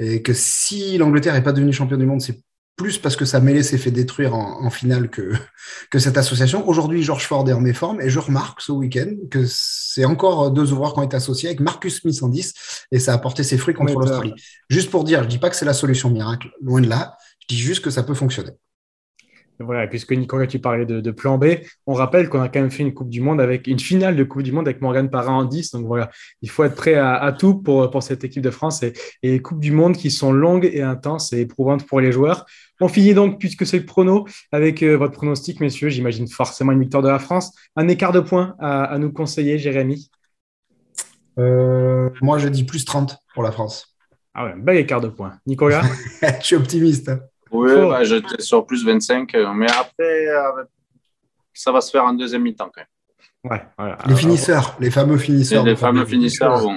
et 0.00 0.22
que 0.22 0.32
si 0.32 0.98
l'Angleterre 0.98 1.34
n'est 1.34 1.42
pas 1.42 1.52
devenue 1.52 1.72
champion 1.72 1.98
du 1.98 2.06
monde, 2.06 2.22
c'est 2.22 2.42
plus 2.76 2.96
parce 2.96 3.14
que 3.14 3.26
sa 3.26 3.40
mêlée 3.40 3.62
s'est 3.62 3.76
fait 3.76 3.90
détruire 3.90 4.34
en, 4.34 4.70
finale 4.70 5.10
que, 5.10 5.34
que 5.90 5.98
cette 5.98 6.16
association. 6.16 6.66
Aujourd'hui, 6.66 7.02
George 7.02 7.26
Ford 7.26 7.46
est 7.46 7.52
en 7.52 7.60
méforme 7.60 8.00
et 8.00 8.08
je 8.08 8.18
remarque 8.18 8.62
ce 8.62 8.72
week-end 8.72 9.12
que 9.30 9.44
c'est 9.46 10.06
encore 10.06 10.50
deux 10.50 10.72
ouvreurs 10.72 10.94
qui 10.94 11.00
ont 11.00 11.02
été 11.02 11.16
associés 11.16 11.50
avec 11.50 11.60
Marcus 11.60 12.00
Smith 12.00 12.18
en 12.22 12.28
10 12.28 12.54
et 12.90 12.98
ça 12.98 13.12
a 13.12 13.18
porté 13.18 13.42
ses 13.42 13.58
fruits 13.58 13.74
contre 13.74 13.92
l'Australie. 13.92 14.32
Juste 14.70 14.90
pour 14.90 15.04
dire, 15.04 15.18
je 15.20 15.24
ne 15.24 15.30
dis 15.30 15.38
pas 15.38 15.50
que 15.50 15.56
c'est 15.56 15.66
la 15.66 15.74
solution 15.74 16.08
miracle, 16.08 16.50
loin 16.62 16.80
de 16.80 16.88
là, 16.88 17.18
je 17.40 17.54
dis 17.54 17.60
juste 17.60 17.84
que 17.84 17.90
ça 17.90 18.02
peut 18.02 18.14
fonctionner. 18.14 18.52
Voilà, 19.60 19.86
puisque 19.86 20.12
Nicolas, 20.12 20.46
tu 20.46 20.58
parlais 20.58 20.86
de, 20.86 21.10
plan 21.10 21.36
B, 21.36 21.56
on 21.86 21.92
rappelle 21.92 22.30
qu'on 22.30 22.40
a 22.40 22.48
quand 22.48 22.60
même 22.60 22.70
fait 22.70 22.82
une 22.82 22.94
Coupe 22.94 23.10
du 23.10 23.20
Monde 23.20 23.40
avec 23.40 23.66
une 23.66 23.78
finale 23.78 24.16
de 24.16 24.24
Coupe 24.24 24.42
du 24.42 24.52
Monde 24.52 24.66
avec 24.66 24.80
Morgan 24.80 25.10
Parra 25.10 25.32
en 25.32 25.44
10. 25.44 25.72
Donc 25.72 25.86
voilà, 25.86 26.10
il 26.40 26.48
faut 26.48 26.64
être 26.64 26.74
prêt 26.74 26.94
à, 26.94 27.34
tout 27.38 27.56
pour, 27.56 27.90
pour 27.90 28.02
cette 28.02 28.24
équipe 28.24 28.42
de 28.42 28.50
France 28.50 28.82
et, 28.82 28.94
et 29.22 29.40
Coupes 29.42 29.60
du 29.60 29.72
Monde 29.72 29.96
qui 29.96 30.10
sont 30.10 30.32
longues 30.32 30.70
et 30.72 30.82
intenses 30.82 31.32
et 31.32 31.40
éprouvantes 31.40 31.86
pour 31.86 32.00
les 32.00 32.10
joueurs. 32.10 32.46
On 32.80 32.88
finit 32.88 33.12
donc, 33.12 33.38
puisque 33.38 33.66
c'est 33.66 33.78
le 33.78 33.84
prono, 33.84 34.26
avec 34.52 34.82
euh, 34.82 34.96
votre 34.96 35.12
pronostic, 35.12 35.60
messieurs. 35.60 35.90
J'imagine 35.90 36.26
forcément 36.26 36.72
une 36.72 36.80
victoire 36.80 37.02
de 37.02 37.08
la 37.08 37.18
France. 37.18 37.52
Un 37.76 37.88
écart 37.88 38.12
de 38.12 38.20
points 38.20 38.54
à, 38.58 38.96
nous 38.98 39.12
conseiller, 39.12 39.58
Jérémy 39.58 40.10
euh, 41.38 42.08
Moi, 42.22 42.38
je 42.38 42.48
dis 42.48 42.64
plus 42.64 42.86
30 42.86 43.18
pour 43.34 43.42
la 43.42 43.52
France. 43.52 43.94
Ah 44.32 44.46
ouais, 44.46 44.52
un 44.52 44.58
bel 44.58 44.78
écart 44.78 45.02
de 45.02 45.08
points. 45.08 45.34
Nicolas 45.46 45.82
Je 46.22 46.46
suis 46.46 46.56
optimiste. 46.56 47.10
Oui, 47.50 47.72
bah, 47.74 48.04
j'étais 48.04 48.40
sur 48.40 48.64
plus 48.64 48.84
25, 48.84 49.34
euh, 49.34 49.52
mais 49.52 49.70
après, 49.70 50.28
euh, 50.28 50.64
ça 51.52 51.72
va 51.72 51.80
se 51.80 51.90
faire 51.90 52.04
en 52.04 52.12
deuxième 52.12 52.42
mi-temps 52.42 52.70
quand 52.72 52.80
même. 52.80 52.86
Ouais, 53.78 53.92
Les 54.06 54.16
finisseurs, 54.16 54.76
les 54.80 54.90
fameux 54.90 55.16
finisseurs. 55.16 55.64
les 55.64 55.76
fameux 55.76 56.04
finisseurs 56.04 56.58
vont, 56.58 56.76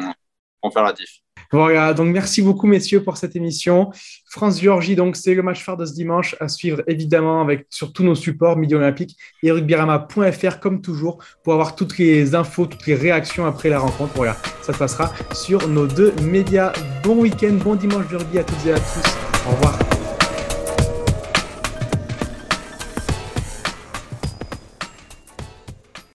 vont, 0.63 0.71
faire 0.71 0.83
la 0.83 0.93
diff. 0.93 1.19
Voilà, 1.51 1.93
donc 1.93 2.07
merci 2.07 2.41
beaucoup 2.41 2.65
messieurs 2.67 3.03
pour 3.03 3.17
cette 3.17 3.35
émission. 3.35 3.91
France-Géorgie, 4.29 4.95
donc 4.95 5.15
c'est 5.17 5.35
le 5.35 5.43
match 5.43 5.61
phare 5.63 5.77
de 5.77 5.85
ce 5.85 5.93
dimanche 5.93 6.35
à 6.39 6.47
suivre 6.47 6.81
évidemment 6.87 7.41
avec 7.41 7.67
sur 7.69 7.93
tous 7.93 8.03
nos 8.03 8.15
supports 8.15 8.57
Midi 8.57 8.73
Olympique 8.73 9.17
et 9.43 9.51
rugbyrama.fr 9.51 10.59
comme 10.59 10.81
toujours 10.81 11.23
pour 11.43 11.53
avoir 11.53 11.75
toutes 11.75 11.97
les 11.97 12.33
infos, 12.33 12.65
toutes 12.65 12.87
les 12.87 12.95
réactions 12.95 13.45
après 13.45 13.69
la 13.69 13.79
rencontre. 13.79 14.13
Voilà, 14.15 14.35
ça 14.61 14.73
se 14.73 14.79
passera 14.79 15.11
sur 15.33 15.67
nos 15.67 15.85
deux 15.85 16.13
médias. 16.23 16.73
Bon 17.03 17.17
week-end, 17.17 17.53
bon 17.63 17.75
dimanche 17.75 18.07
de 18.07 18.15
rugby 18.15 18.39
à 18.39 18.43
toutes 18.43 18.65
et 18.65 18.71
à 18.71 18.79
tous. 18.79 19.17
Au 19.45 19.51
revoir. 19.51 19.82